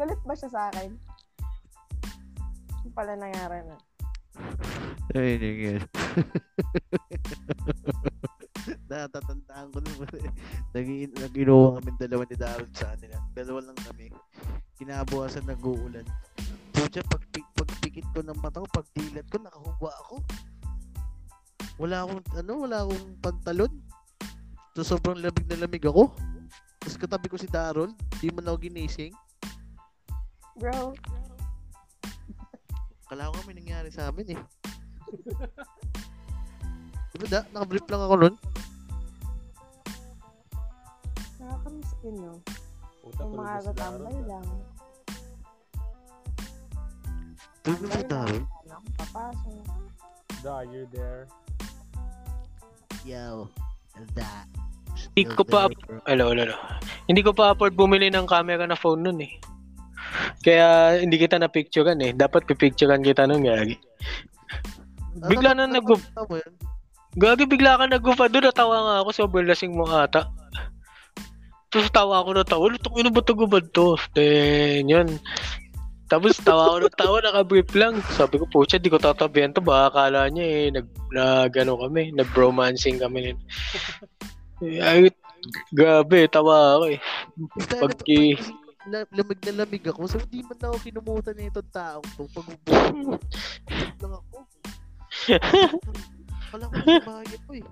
[0.00, 0.96] Galit ba siya sa akin?
[2.96, 3.76] Pala nangyari na.
[5.16, 5.84] ay nigel
[8.90, 10.30] natatandaan ko naman eh.
[10.74, 13.18] Nag- nag-inuwa kami dalawa ni Darren sa kanila.
[13.34, 14.10] Dalawa lang kami.
[14.78, 16.06] Kinabukasan nag-uulan.
[16.74, 20.16] Pucha, pag, pag pikit ko ng mata ko, pag dilat ko, nakahuba ako.
[21.78, 23.72] Wala akong, ano, wala akong pantalon.
[24.76, 26.12] So, sobrang lamig na lamig ako.
[26.80, 29.12] Tapos katabi ko si Darren, di man ako ginising.
[30.56, 30.96] Bro,
[33.06, 34.40] Kala ko nga may nangyari sa amin eh.
[37.14, 37.40] Diba da?
[37.54, 38.34] Nakabrief lang ako nun.
[41.38, 42.32] nakakamiss din no.
[43.00, 43.78] Puta, Yung tulog mga na si Darol.
[43.78, 44.46] tambay lang.
[47.62, 48.32] Tulog na lang.
[48.42, 49.62] Wala akong papasok.
[50.42, 51.30] Da, you're there.
[53.06, 53.46] Yo,
[54.18, 54.50] that.
[55.14, 55.70] Hindi ko pa,
[56.10, 56.56] hello, hello, hello.
[57.06, 59.32] Hindi ko pa afford bumili ng camera na phone nun eh.
[60.46, 62.14] Kaya hindi kita na picturean eh.
[62.14, 63.74] Dapat pipicturean kita nun gagi.
[65.26, 65.82] Bigla na nag.
[67.18, 70.30] Gagi bigla ka nag-gufa doon, natawa nga ako, sobrang lasing mo ata.
[71.72, 73.98] Tapos tawa ako na tawa, ano ino ba ito gubad to?
[74.14, 75.18] Then, yun.
[76.06, 77.98] Tapos tawa ako na tawa, naka-brief lang.
[78.14, 79.64] Sabi ko, pucha, di ko tatabihan to.
[79.64, 83.34] Baka akala niya eh, nag, nag ano kami, nag-romancing kami.
[84.86, 85.10] Ay,
[85.74, 87.00] grabe, tawa ako eh.
[87.56, 90.06] Basta Pag- pag, la- lamig na lamig ako.
[90.06, 92.24] So, hindi man ako kinumutan na itong taong to.
[92.30, 92.46] Pag
[93.98, 94.36] lang ako.
[96.54, 97.66] Wala ko sa bahay ko eh.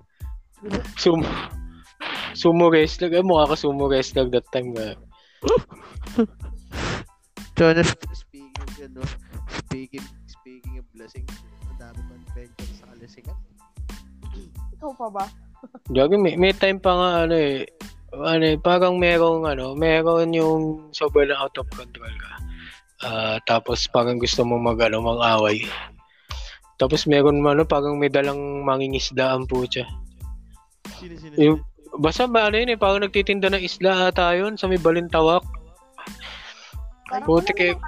[0.99, 1.19] Sum
[2.35, 3.11] sumo wrestler.
[3.15, 4.99] Eh, mukha ka sumo wrestler that time nga.
[7.55, 9.01] So, na, speaking of, ano,
[9.63, 11.23] speaking, speaking of blessing,
[11.71, 13.37] madami pa adventure sa kalasingan.
[14.75, 15.25] Ikaw pa ba?
[15.87, 17.63] Gagi, may, may time pa nga ano eh.
[18.23, 22.33] Ano parang merong ano, meron yung sobrang out of control ka.
[23.03, 25.67] Ah, tapos parang gusto mo mag ano, mag-away.
[26.79, 29.83] Tapos meron ano, parang may dalang mangingisda ang putya.
[30.99, 31.57] Sino, sino, Yung,
[31.99, 35.43] basta ba ano yun eh, parang nagtitinda ng isla ata yun sa may balintawak.
[37.11, 37.79] Parang Buti kay-.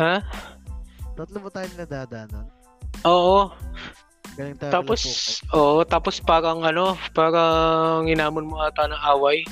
[0.00, 0.14] Ha?
[1.18, 2.46] Tatlo ba tayo nadada nun?
[3.04, 3.52] Oo.
[4.70, 5.00] Tapos,
[5.52, 9.44] oo, tapos parang ano, parang inamon mo ata ng away.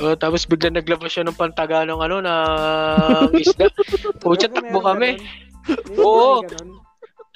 [0.00, 2.34] Oh, tapos bigla naglabas siya ng pantaga ng ano na
[3.42, 3.68] isda.
[4.22, 5.20] Pucha, takbo kami.
[6.00, 6.40] Oo.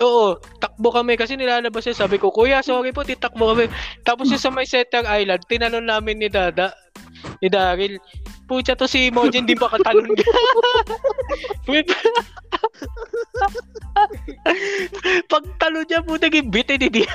[0.02, 2.06] Oo, takbo kami kasi nilalabas siya.
[2.06, 3.70] Sabi ko, Kuya, sorry po, titakbo kami.
[4.02, 6.74] Tapos yung sa may Setter Island, tinanong namin ni Dada,
[7.38, 8.00] ni Daryl,
[8.44, 10.24] Pucha to si Mojin, di ba katalon ka?
[15.32, 17.08] Pagtalo niya, puta, gibitin ni Dia.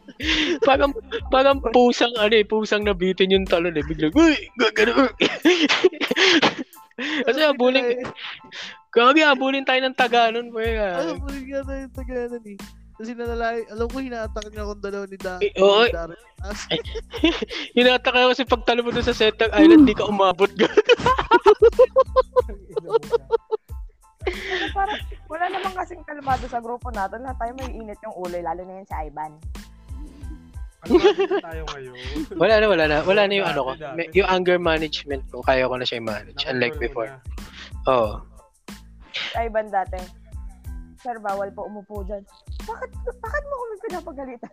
[0.68, 0.92] parang,
[1.32, 3.84] parang pusang, ano eh, pusang nabitin yung talon eh.
[3.84, 5.08] Biglang, uy, gagano.
[7.00, 8.04] Kasi abulin,
[8.92, 10.76] kami abulin tayo ng Taganon, boy.
[10.76, 12.58] Ano, pwede nga tayo yung taganan eh.
[13.00, 15.40] Kasi nalalay, alam ko hinatak niya akong dalawa ni Da.
[15.40, 15.88] Eh, oo.
[17.72, 20.52] Hinata ka kasi pagtalo mo doon sa Setter Island, di ka umabot.
[24.30, 27.22] Ano, parang, wala namang kasing kalmado sa grupo natin.
[27.22, 29.32] Lahat tayo may init yung ulo, lalo na yan si Ivan.
[30.80, 31.08] Ano ba
[31.44, 31.94] tayo ngayon?
[32.34, 32.96] Wala na, wala na.
[33.04, 33.72] Wala na yung ano ko.
[34.12, 36.40] Yung anger management ko, kaya ko na siya i-manage.
[36.46, 37.10] Unlike before.
[37.84, 38.24] Oo.
[39.12, 40.00] Si Ivan dati.
[41.00, 42.24] Sir, bawal po umupo dyan.
[42.64, 44.52] Bakit, bakit mo kami pinapagalitan?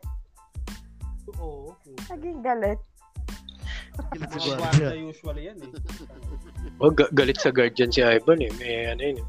[1.38, 1.76] Oo.
[2.08, 2.80] Naging galit.
[3.98, 5.70] Mga usually yan eh.
[6.78, 8.52] Oh, ga- galit sa guardian si Ivan eh.
[8.60, 9.18] May ano yun.
[9.20, 9.26] eh.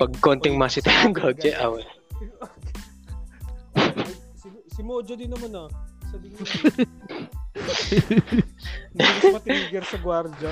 [0.00, 1.56] Pag konting masita yung guys.
[1.60, 1.84] awal.
[4.40, 5.68] Si, si Mojo din naman ah.
[6.08, 6.46] Sa din yun.
[8.96, 10.50] Hindi matrigger sa gwardiya.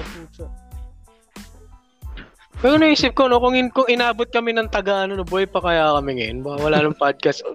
[2.59, 5.62] Pero naisip ko, no, kung, in, kung inabot kami ng taga, ano, no, boy, pa
[5.62, 6.42] kaya kami ngayon.
[6.42, 7.46] Baka wala nang podcast.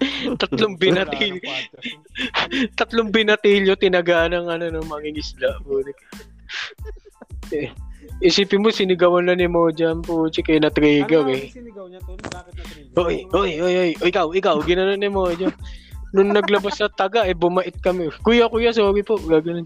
[0.40, 1.86] tatlong Wala binatil, ng podcast.
[2.78, 5.58] tatlong binatilyo, tinaga ng, ano, ng mangingisda.
[5.66, 5.98] Bulik.
[8.20, 11.48] Isipin mo, sinigawan na ni Mojan, puchi, kaya na-trigger Ano eh.
[11.48, 12.20] ang sinigaw niya tol?
[12.20, 13.00] Bakit na trigger?
[13.00, 15.48] Oy, oy, oy, oy, oy, ikaw, ikaw, ginanon ni Mojo.
[16.12, 18.12] Nung naglabas sa taga, eh, bumait kami.
[18.20, 19.16] Kuya, kuya, sorry po.
[19.16, 19.64] Gaganon.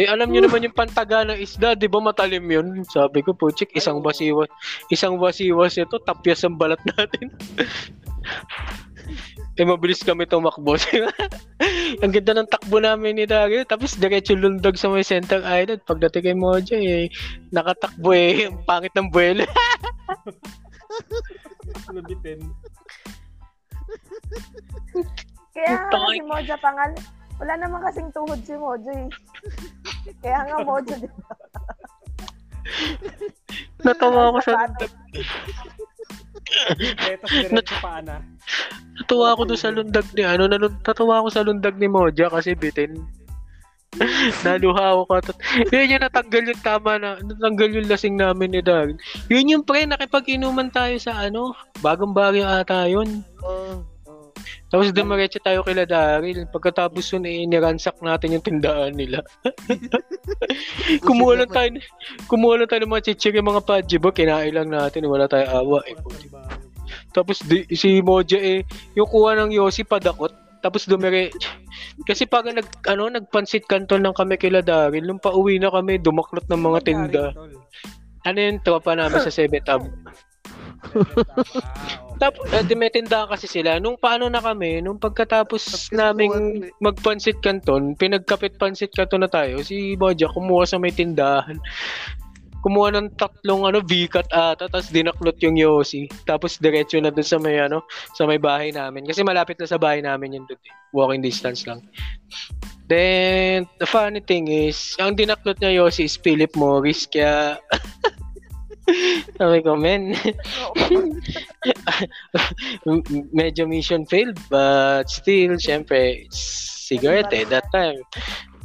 [0.00, 2.80] Eh, alam niyo naman yung pantaga ng isda, di ba matalim yun?
[2.88, 4.08] Sabi ko, puchik, isang Ay, oo.
[4.08, 4.50] wasiwas,
[4.88, 7.28] isang wasiwas ito, tapyas ang balat natin.
[9.58, 10.78] eh, mabilis kami tumakbo.
[12.02, 15.82] ang ganda ng takbo namin ni Dario, tapos diretso lundag sa may center island.
[15.86, 17.10] Pagdating kay Mojo, eh,
[17.50, 19.42] nakatakbo eh, ang pangit ng buwelo.
[21.94, 22.38] Nabitin.
[25.50, 26.94] Kaya nga si Mojo pangal.
[27.40, 29.08] Wala naman kasing tuhod si Mojo eh.
[30.22, 31.10] Kaya nga Mojo din.
[33.82, 34.92] Natawa ako sa lundag.
[36.98, 38.02] Tetas diretso pa.
[38.02, 42.52] Natuwa ako doon sa lundag ni ano, nalun, natuwa ako sa lundag ni Moja kasi
[42.58, 43.00] bitin.
[44.46, 45.34] Naluha ako ka.
[45.74, 48.94] Yun yung natanggal yung tama na, natanggal yung lasing namin ni Dag.
[49.26, 53.26] Yun yung pre, nakipag-inuman tayo sa ano, bagong baryo ata yun.
[53.42, 53.89] Oo.
[54.70, 56.46] Tapos dumiretso tayo kila Daryl.
[56.48, 59.20] Pagkatapos yun, eh, niransak natin yung tindahan nila.
[61.06, 61.68] kumuha lang tayo,
[62.30, 65.80] kumuha lang tayo ng mga chichir yung mga pajibo, kinain lang natin, wala tayo awa.
[65.90, 65.96] Eh.
[67.10, 68.62] Tapos di, si Moja eh,
[68.94, 70.30] yung kuha ng Yossi padakot.
[70.60, 71.32] Tapos dumire
[72.04, 76.44] kasi pag nag ano nagpansit kanton ng kami kila Daryl nung pauwi na kami dumaklot
[76.52, 77.24] ng mga Ano tinda.
[78.28, 79.80] Ano yung tropa namin sa 7 Up?
[82.20, 83.80] Tapos, eh, di may tindahan kasi sila.
[83.80, 86.70] Nung paano na kami, nung pagkatapos Tapos naming eh.
[86.84, 91.56] magpansit kanton, pinagkapit pansit kanton na tayo, si Boja kumuha sa may tindahan.
[92.60, 96.12] Kumuha ng tatlong ano, V-cut ata, tapos dinaklot yung Yossi.
[96.28, 97.80] Tapos diretso na dun sa may ano,
[98.12, 99.08] sa may bahay namin.
[99.08, 100.74] Kasi malapit na sa bahay namin yun dun eh.
[100.92, 101.80] Walking distance lang.
[102.84, 107.56] Then, the funny thing is, ang dinaklot niya Yossi is Philip Morris, kaya
[109.38, 110.14] sabi ko, men,
[113.36, 117.96] medyo mission failed, but still, syempre, cigarette eh, that time.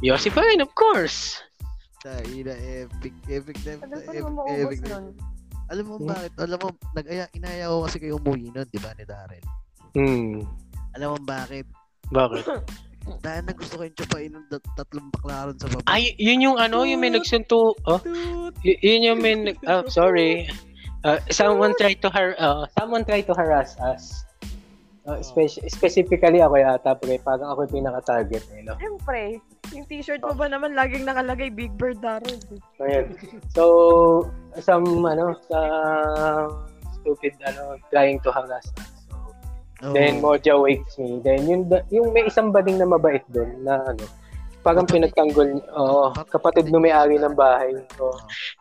[0.02, 1.40] Yossi rin, of course.
[2.04, 3.90] Tayo na epic, epic epic,
[4.46, 5.16] epic nun.
[5.66, 6.14] Alam mo Hmm?
[6.14, 6.32] bakit?
[6.38, 9.42] Alam mo, nag-aya, inaya ko kasi kayo umuwi nun, di ba, ni Darren?
[9.96, 10.46] Hmm,
[10.94, 11.66] Alam mo bakit?
[12.14, 12.46] bakit?
[13.22, 15.86] Dahil na gusto ko yung tsapain ng dat- tatlong baklaran sa baba.
[15.86, 18.00] Ay, yun yung ano, yung may nagsunto, oh,
[18.66, 20.50] y- yun yung may, nag- oh, sorry.
[21.06, 24.26] Uh, someone tried to har, uh, Someone try to harass us.
[25.06, 27.22] Uh, speci- specifically ako yata, pre.
[27.22, 28.42] Parang ako yung pinaka-target.
[28.58, 28.74] Eh, no?
[28.74, 29.38] Siyempre,
[29.70, 32.42] yung t-shirt mo ba naman laging nakalagay Big Bird Darrell?
[32.74, 33.06] So, yun.
[33.54, 33.62] So,
[34.58, 36.66] some, ano, some
[36.98, 38.95] stupid, ano, trying to harass us.
[39.84, 39.92] Oo.
[39.92, 41.20] Then Moja wakes me.
[41.20, 44.04] Then yung yung may isang bading na mabait doon na ano,
[44.64, 47.70] parang pinagtanggol, oo, kapatid no may-ari ng bahay.
[47.94, 48.10] So,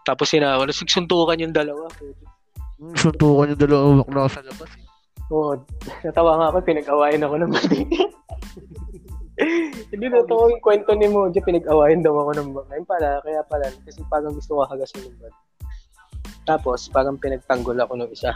[0.03, 1.87] Tapos sinama, nagsuntukan yung dalawa.
[2.77, 4.69] Hmm, suntukan yung dalawang bakla sa labas.
[4.75, 4.83] eh.
[5.33, 5.57] oo,
[6.05, 7.89] natawa nga ako, pinag-awayan ako ng bading.
[9.89, 12.71] Hindi na to yung kwento ni Moja, pinag-awayan daw ako ng bading.
[12.75, 15.43] Ayun pala, kaya pala, kasi parang gusto ko hagasin ng bading.
[16.45, 18.29] Tapos, parang pinagtanggol ako ng isa.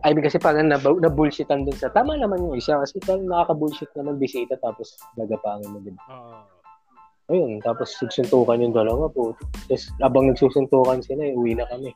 [0.00, 3.92] I mean, kasi parang nab- na-bullshitan dun sa, tama naman yung isa, kasi parang nakaka-bullshit
[3.96, 6.02] naman bisita, tapos gagapangin mo, di ba?
[6.08, 6.40] Oo.
[7.30, 9.38] Ayun, tapos nagsuntukan yung dalawa po.
[9.70, 11.94] Tapos abang nagsusuntukan sila, eh, uwi na kami.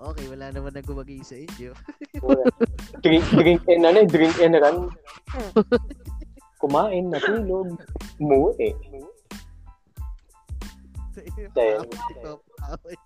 [0.08, 1.76] okay, wala naman nang gumagay sa inyo.
[3.04, 4.88] Drink, drink and ano, drink and run.
[6.64, 7.76] Kumain, natulog,
[8.16, 8.72] umuwi.
[11.12, 11.92] Sa inyo, Dahil-
[12.24, 12.40] top
[12.72, 12.96] away.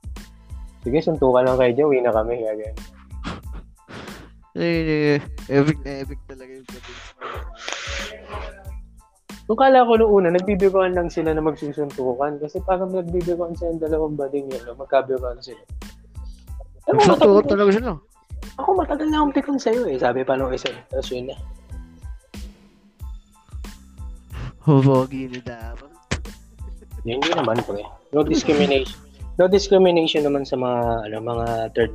[0.86, 2.38] Sige, suntukan lang kayo dyan, uwi na kami.
[2.38, 2.76] Ganyan.
[4.56, 5.20] Eh,
[5.52, 6.92] epic na epic talaga yung gabi.
[9.46, 12.40] Nung kala ko noong una, nagbibiruan lang sila na magsusuntukan.
[12.40, 14.72] Kasi parang nagbibiruan sila ng dalawang bading yun, no?
[14.80, 15.60] magkabiruan sila.
[16.88, 17.90] Ako, Suntukan talaga sila.
[18.56, 20.00] ako matagal na akong pikon sa'yo eh.
[20.00, 20.72] Sabi pa nung isa.
[20.88, 21.36] Tapos yun na.
[24.64, 25.44] Hubogi ni.
[27.06, 27.84] Yun yun naman pre.
[28.10, 29.05] No discrimination.
[29.36, 31.92] No discrimination naman sa mga ano mga third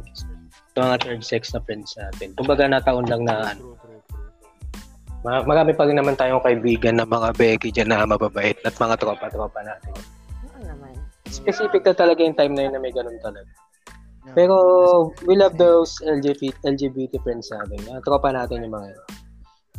[0.77, 2.37] sa mga third sex na friends natin.
[2.37, 3.75] Kumbaga nataon lang na ano,
[5.25, 8.95] ma- marami pa rin naman tayong kaibigan na mga Becky dyan na mababait at mga
[9.01, 9.93] tropa-tropa natin.
[10.53, 10.93] Ano naman?
[11.29, 13.49] Specific na talaga yung time na yun na may ganun talaga.
[14.21, 14.33] No.
[14.37, 14.55] Pero
[15.25, 17.81] we love those LGBT, LGBT friends natin.
[17.89, 19.05] Mga tropa natin yung mga yun.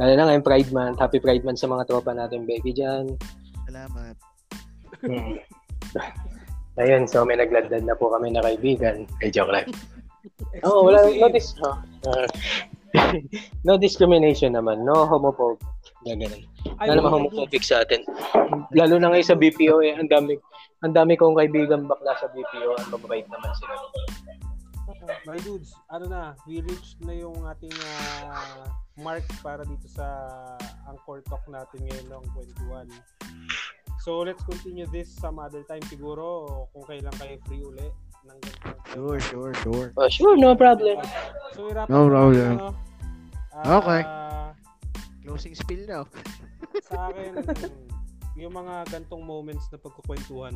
[0.02, 0.98] Lalo na ngayon Pride Month.
[0.98, 3.14] Happy Pride Month sa mga tropa natin Becky dyan.
[3.70, 4.14] Salamat.
[5.06, 5.38] Hmm.
[6.80, 9.04] Ayun, so may nagladlad na po kami na kaibigan.
[9.20, 9.68] Ay, joke lang.
[10.64, 11.76] Oo, oh, wala, no, dis- oh,
[12.08, 12.28] uh,
[13.66, 15.60] no discrimination naman, no homophobic.
[16.02, 16.42] Gaganon.
[16.80, 18.02] Ay, Wala naman homophobic sa atin.
[18.74, 20.34] Lalo na ngayon sa BPO, eh, ang dami,
[20.82, 23.74] ang dami kong kaibigan bakla sa BPO, ang mababait naman sila.
[25.26, 27.74] My dudes, ano na, we reached na yung ating
[28.30, 28.66] ah,
[28.98, 30.06] mark para dito sa
[30.90, 32.24] Anchor Talk natin ngayon ng
[32.66, 32.90] 21.
[34.03, 37.86] So, let's continue this some other time siguro kung kailan kayo free uli.
[38.26, 38.70] Ng ganito.
[38.90, 39.88] Sure, sure, sure.
[39.94, 40.98] Oh, sure, no problem.
[41.55, 42.59] So, i-wrap No problem.
[42.59, 42.74] ano,
[43.55, 44.03] ah, Okay.
[45.22, 46.03] Closing spill now.
[46.90, 47.46] sa akin,
[48.34, 50.55] yung mga gantong moments na pagkukwentuhan,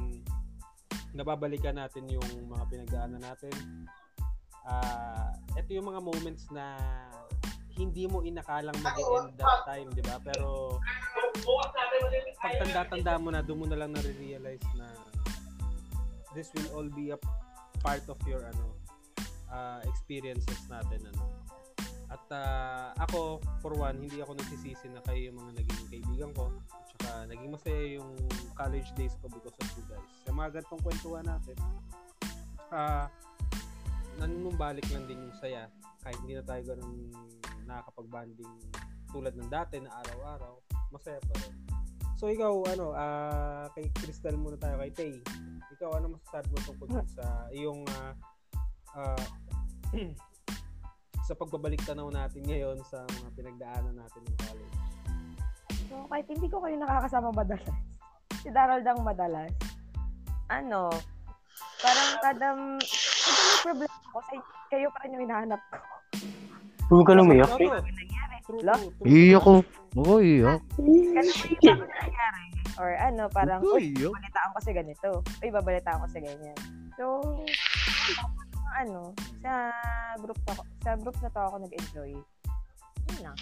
[1.14, 3.54] nababalikan natin yung mga pinagdaanan natin.
[4.66, 6.74] Ah, ito yung mga moments na
[7.76, 10.16] hindi mo inakalang mag-end that time, di ba?
[10.24, 10.80] Pero
[12.40, 14.88] pag tanda-tanda mo na, doon mo na lang nare-realize na
[16.32, 17.18] this will all be a
[17.84, 18.76] part of your ano
[19.52, 21.24] ah, experiences natin ano.
[22.06, 26.54] At ah, ako, for one, hindi ako nagsisisi na kayo yung mga naging kaibigan ko.
[26.70, 28.10] At saka naging masaya yung
[28.56, 30.10] college days ko because of you guys.
[30.24, 31.56] Sa mga gantong kwentuhan natin,
[32.72, 33.10] ah,
[34.16, 35.68] nanunumbalik lang din yung saya.
[36.00, 37.10] Kahit hindi na tayo ganun
[37.66, 38.54] nakakapag-banding
[39.10, 40.54] tulad ng dati na araw-araw,
[40.90, 41.54] masaya pa rin.
[42.16, 45.12] So ikaw, ano, ah, kay Crystal muna tayo kay Tay.
[45.76, 48.12] Ikaw, ano masasabi mo tungkol sa iyong ah,
[48.96, 49.24] ah,
[51.28, 54.76] sa pagbabalik tanaw natin ngayon sa mga pinagdaanan natin ng college.
[55.86, 57.76] So, kahit hindi ko kayo nakakasama madalas,
[58.42, 59.52] si Daryl dang madalas,
[60.48, 60.88] ano,
[61.82, 64.34] parang kada, may problema sa
[64.70, 65.78] kayo pa rin yung hinahanap ko.
[66.86, 67.50] Huwag ka lumiyak.
[67.50, 67.82] Ano?
[68.46, 68.74] True, Wala?
[68.78, 69.06] true, true.
[69.10, 69.54] Iyak ko.
[69.98, 70.62] Oo, iyak.
[71.18, 72.44] Kasi hindi ako nangyari.
[72.80, 75.08] Or ano, parang, uy, babalitaan ko sa ganito.
[75.42, 76.58] Uy, babalitaan ko sa ganyan.
[76.94, 77.04] So,
[78.76, 79.52] ano, sa
[80.20, 80.52] group na,
[80.84, 82.12] sa group na to ako nag-enjoy.
[83.10, 83.36] Yun lang.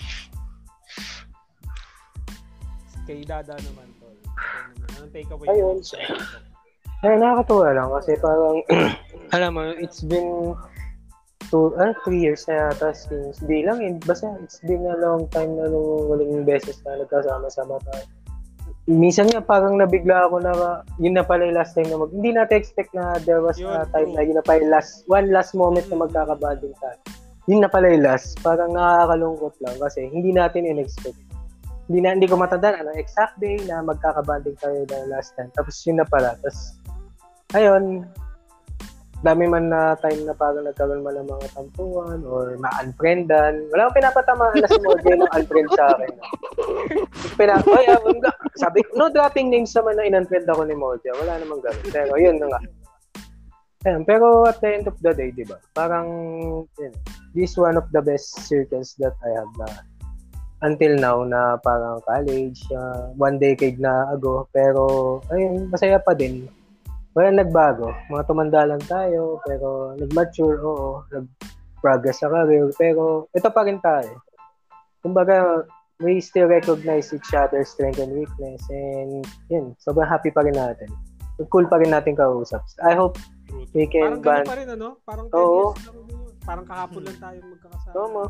[3.05, 4.16] Kay Dada naman, tol.
[4.97, 5.53] Anong take away?
[5.53, 5.76] Ayun.
[7.05, 8.64] Ay, nakakatuwa lang kasi parang
[9.34, 10.55] Alam mo, it's been
[11.51, 15.28] two, ah, three years na yata since, di lang eh, basta it's been a long
[15.32, 18.05] time na nung huling beses na nagkasama-sama tayo.
[18.84, 20.53] Minsan nga parang nabigla ako na
[21.01, 23.72] yun na pala yung last time na mag, hindi natin expect na there was Yun,
[23.72, 26.99] a time na yun na pala yung last, one last moment na magkakabanding tayo.
[27.49, 28.36] Yun na pala yung last.
[28.45, 31.16] Parang nakakalungkot lang kasi hindi natin in-expect.
[31.88, 35.49] Hindi na hindi ko matandaan ano exact day na magkakabanding tayo na last time.
[35.57, 36.36] Tapos yun na pala.
[36.40, 36.76] Tapos
[37.57, 38.09] ayun,
[39.24, 43.64] dami man na time na parang nagkaroon man ng mga tampuan or ma-unfriendan.
[43.72, 46.12] Wala akong pinapatamaan na si Mojo ng unfriend sa akin.
[47.40, 51.08] Pina, Oy, ah, wala- sabi no dropping names naman na in-unfriend ako ni Mojo.
[51.16, 51.88] Wala namang ganun.
[51.88, 52.60] Pero yun na nga.
[53.84, 55.60] Ayun, pero at the end of the day, di ba?
[55.76, 56.08] Parang,
[56.80, 56.92] yun,
[57.36, 59.68] this is one of the best circles that I have na
[60.64, 64.48] until now na parang college, uh, one decade na ago.
[64.56, 66.48] Pero, ayun, masaya pa din.
[67.14, 67.94] Wala nagbago.
[68.10, 71.06] Mga tumanda lang tayo, pero nag-mature, oo.
[71.14, 74.18] Nag-progress sa career, pero ito pa rin tayo.
[74.98, 75.62] Kumbaga,
[76.02, 80.90] we still recognize each other's strength and weakness and yun, sobrang happy pa rin natin.
[81.50, 82.62] Cool pa rin natin kausap.
[82.82, 84.46] I hope True, we can Parang band.
[84.46, 84.88] pa rin, ano?
[85.02, 85.74] Parang 10 Oo.
[85.74, 86.34] years lang din yun.
[86.42, 87.94] Parang kahapon lang tayo magkakasama.
[87.94, 88.22] Tama.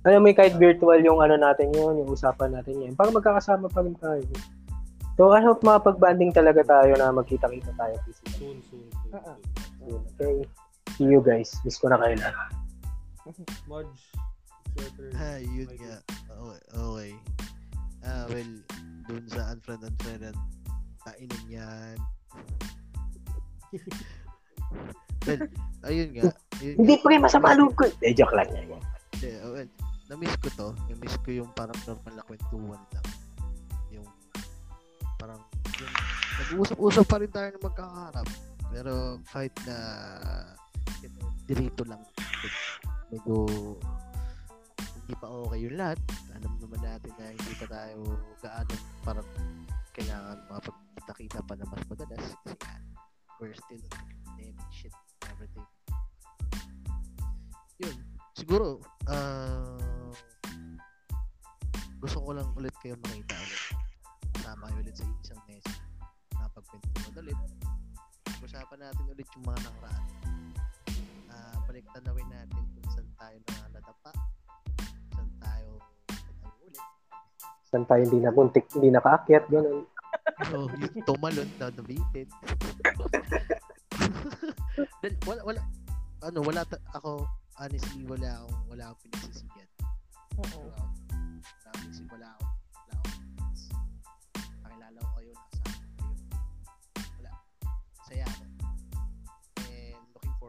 [0.00, 2.92] Alam mo, kahit virtual yung ano natin yun, yung usapan natin yun.
[2.96, 4.24] Parang magkakasama pa rin tayo.
[5.20, 8.40] So, I hope makapag-banding talaga tayo na magkita-kita tayo physically.
[8.40, 9.12] Soon, soon, soon.
[9.20, 9.32] Oo.
[9.76, 10.00] soon.
[10.16, 10.36] Okay?
[10.96, 11.52] See you guys.
[11.60, 12.16] Miss ko na kayo
[14.80, 15.12] your turn.
[15.20, 15.76] Ah, yun Okay.
[15.76, 15.96] nga.
[16.24, 16.60] Okay.
[16.72, 17.12] okay.
[18.00, 18.52] Ah, well,
[19.12, 20.32] dun sa unfriend unfriend
[21.04, 21.96] kainan yan.
[25.28, 25.42] well,
[25.84, 26.32] ayun nga.
[26.64, 27.02] Ayun Hindi nga.
[27.04, 27.92] pa rin masama loob ko.
[28.00, 28.72] Eh, joke lang yan.
[29.44, 29.68] Oh, well,
[30.08, 30.68] na-miss ko to.
[30.88, 33.04] Na-miss ko yung parang normal na kwentuhan lang.
[35.20, 35.40] Parang
[35.76, 35.94] yung
[36.40, 38.26] nag-uusap-usap pa rin tayo na magkakaharap.
[38.72, 39.76] Pero kahit na
[41.04, 41.12] you
[41.44, 42.00] dirito lang
[43.10, 43.44] medyo
[44.94, 45.98] hindi pa okay yung lahat.
[46.38, 47.98] Alam naman natin na hindi pa tayo
[48.40, 49.28] gaano parang
[49.92, 52.56] kailangan makapagkita-kita pa na mas madalas kasi
[53.42, 53.84] we're still
[54.38, 54.94] in shit
[55.28, 55.66] everything.
[57.82, 57.96] Yun.
[58.38, 58.78] Siguro,
[59.10, 59.76] ah
[62.00, 63.79] gusto ko lang ulit kayo makita ulit.
[64.50, 65.74] Kasama kayo ulit sa isang mesa.
[66.34, 67.38] Napagpintuan ulit.
[68.42, 70.04] Usapan natin ulit yung mga nakaraan.
[71.30, 74.10] Uh, balik tanawin natin kung saan tayo na natapa.
[75.14, 75.78] Saan tayo
[76.42, 76.82] tayo ulit.
[77.62, 79.86] Saan tayo hindi na puntik, hindi nakaakyat, gano'n.
[80.50, 82.26] So, yung tumalon na nabitin.
[84.98, 85.60] Dahil wala, wala,
[86.26, 87.22] ano, wala, ta- ako,
[87.54, 89.68] honestly, wala akong, wala akong pinagsisigan.
[90.42, 90.42] Oo.
[90.42, 90.98] Wala akong,
[91.38, 92.49] wala akong isip, wala akong, wala akong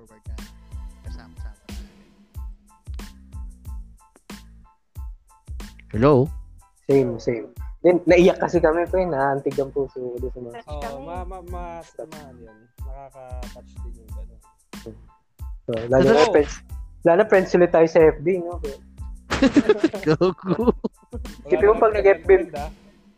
[0.01, 0.35] forward na
[1.05, 1.85] kasama-sama natin.
[5.93, 6.25] Hello?
[6.89, 7.45] Same, same.
[7.85, 9.05] Then, naiyak kasi kami, pre.
[9.05, 10.57] Naantig ang puso ko sa mga...
[10.69, 11.05] Oo, kami.
[11.05, 12.59] ma, ma, mas, ma, ano yan.
[12.81, 14.41] Nakaka-touch din yung gano'n.
[15.69, 16.53] So, lalo na friends.
[17.05, 18.57] Lalo na friends ulit tayo sa FB, no?
[20.05, 20.69] Goku.
[21.45, 22.69] Kasi yung namang pag nag-FB, ah.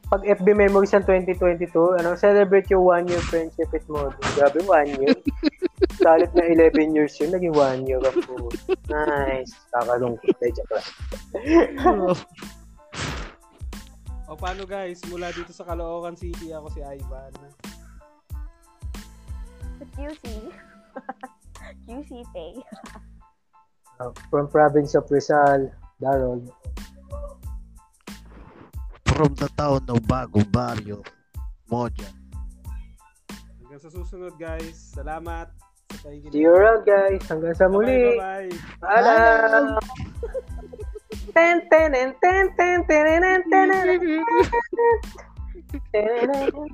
[0.07, 4.11] pag FB Memories ng 2022, ano, celebrate yung one year friendship with mo.
[4.35, 5.15] Grabe, one year.
[6.01, 8.49] Salit na 11 years yun, naging one year ang po.
[8.89, 9.53] Nice.
[9.69, 10.37] Kakalungkot.
[10.41, 12.17] Joke lang.
[14.33, 17.29] O paano guys, mula dito sa Caloocan City, ako si Ivan.
[19.77, 20.23] Sa QC.
[21.85, 22.57] QC Pay.
[24.01, 25.69] Uh, from province of Rizal,
[26.01, 26.41] Darrell.
[29.13, 31.05] From the town of Bagong Barrio,
[31.69, 32.09] Moja.
[33.61, 34.97] Hanggang sa susunod guys.
[34.97, 35.53] Salamat.
[36.01, 37.21] See you around, guys.
[37.29, 38.17] Hanggang sa muli.
[38.17, 38.49] Bye-bye.
[38.81, 39.77] Paalam!
[41.33, 44.21] Ten, ten, ten, ten, ten, ten, ten, ten, ten, ten, ten,
[45.89, 46.69] ten, ten.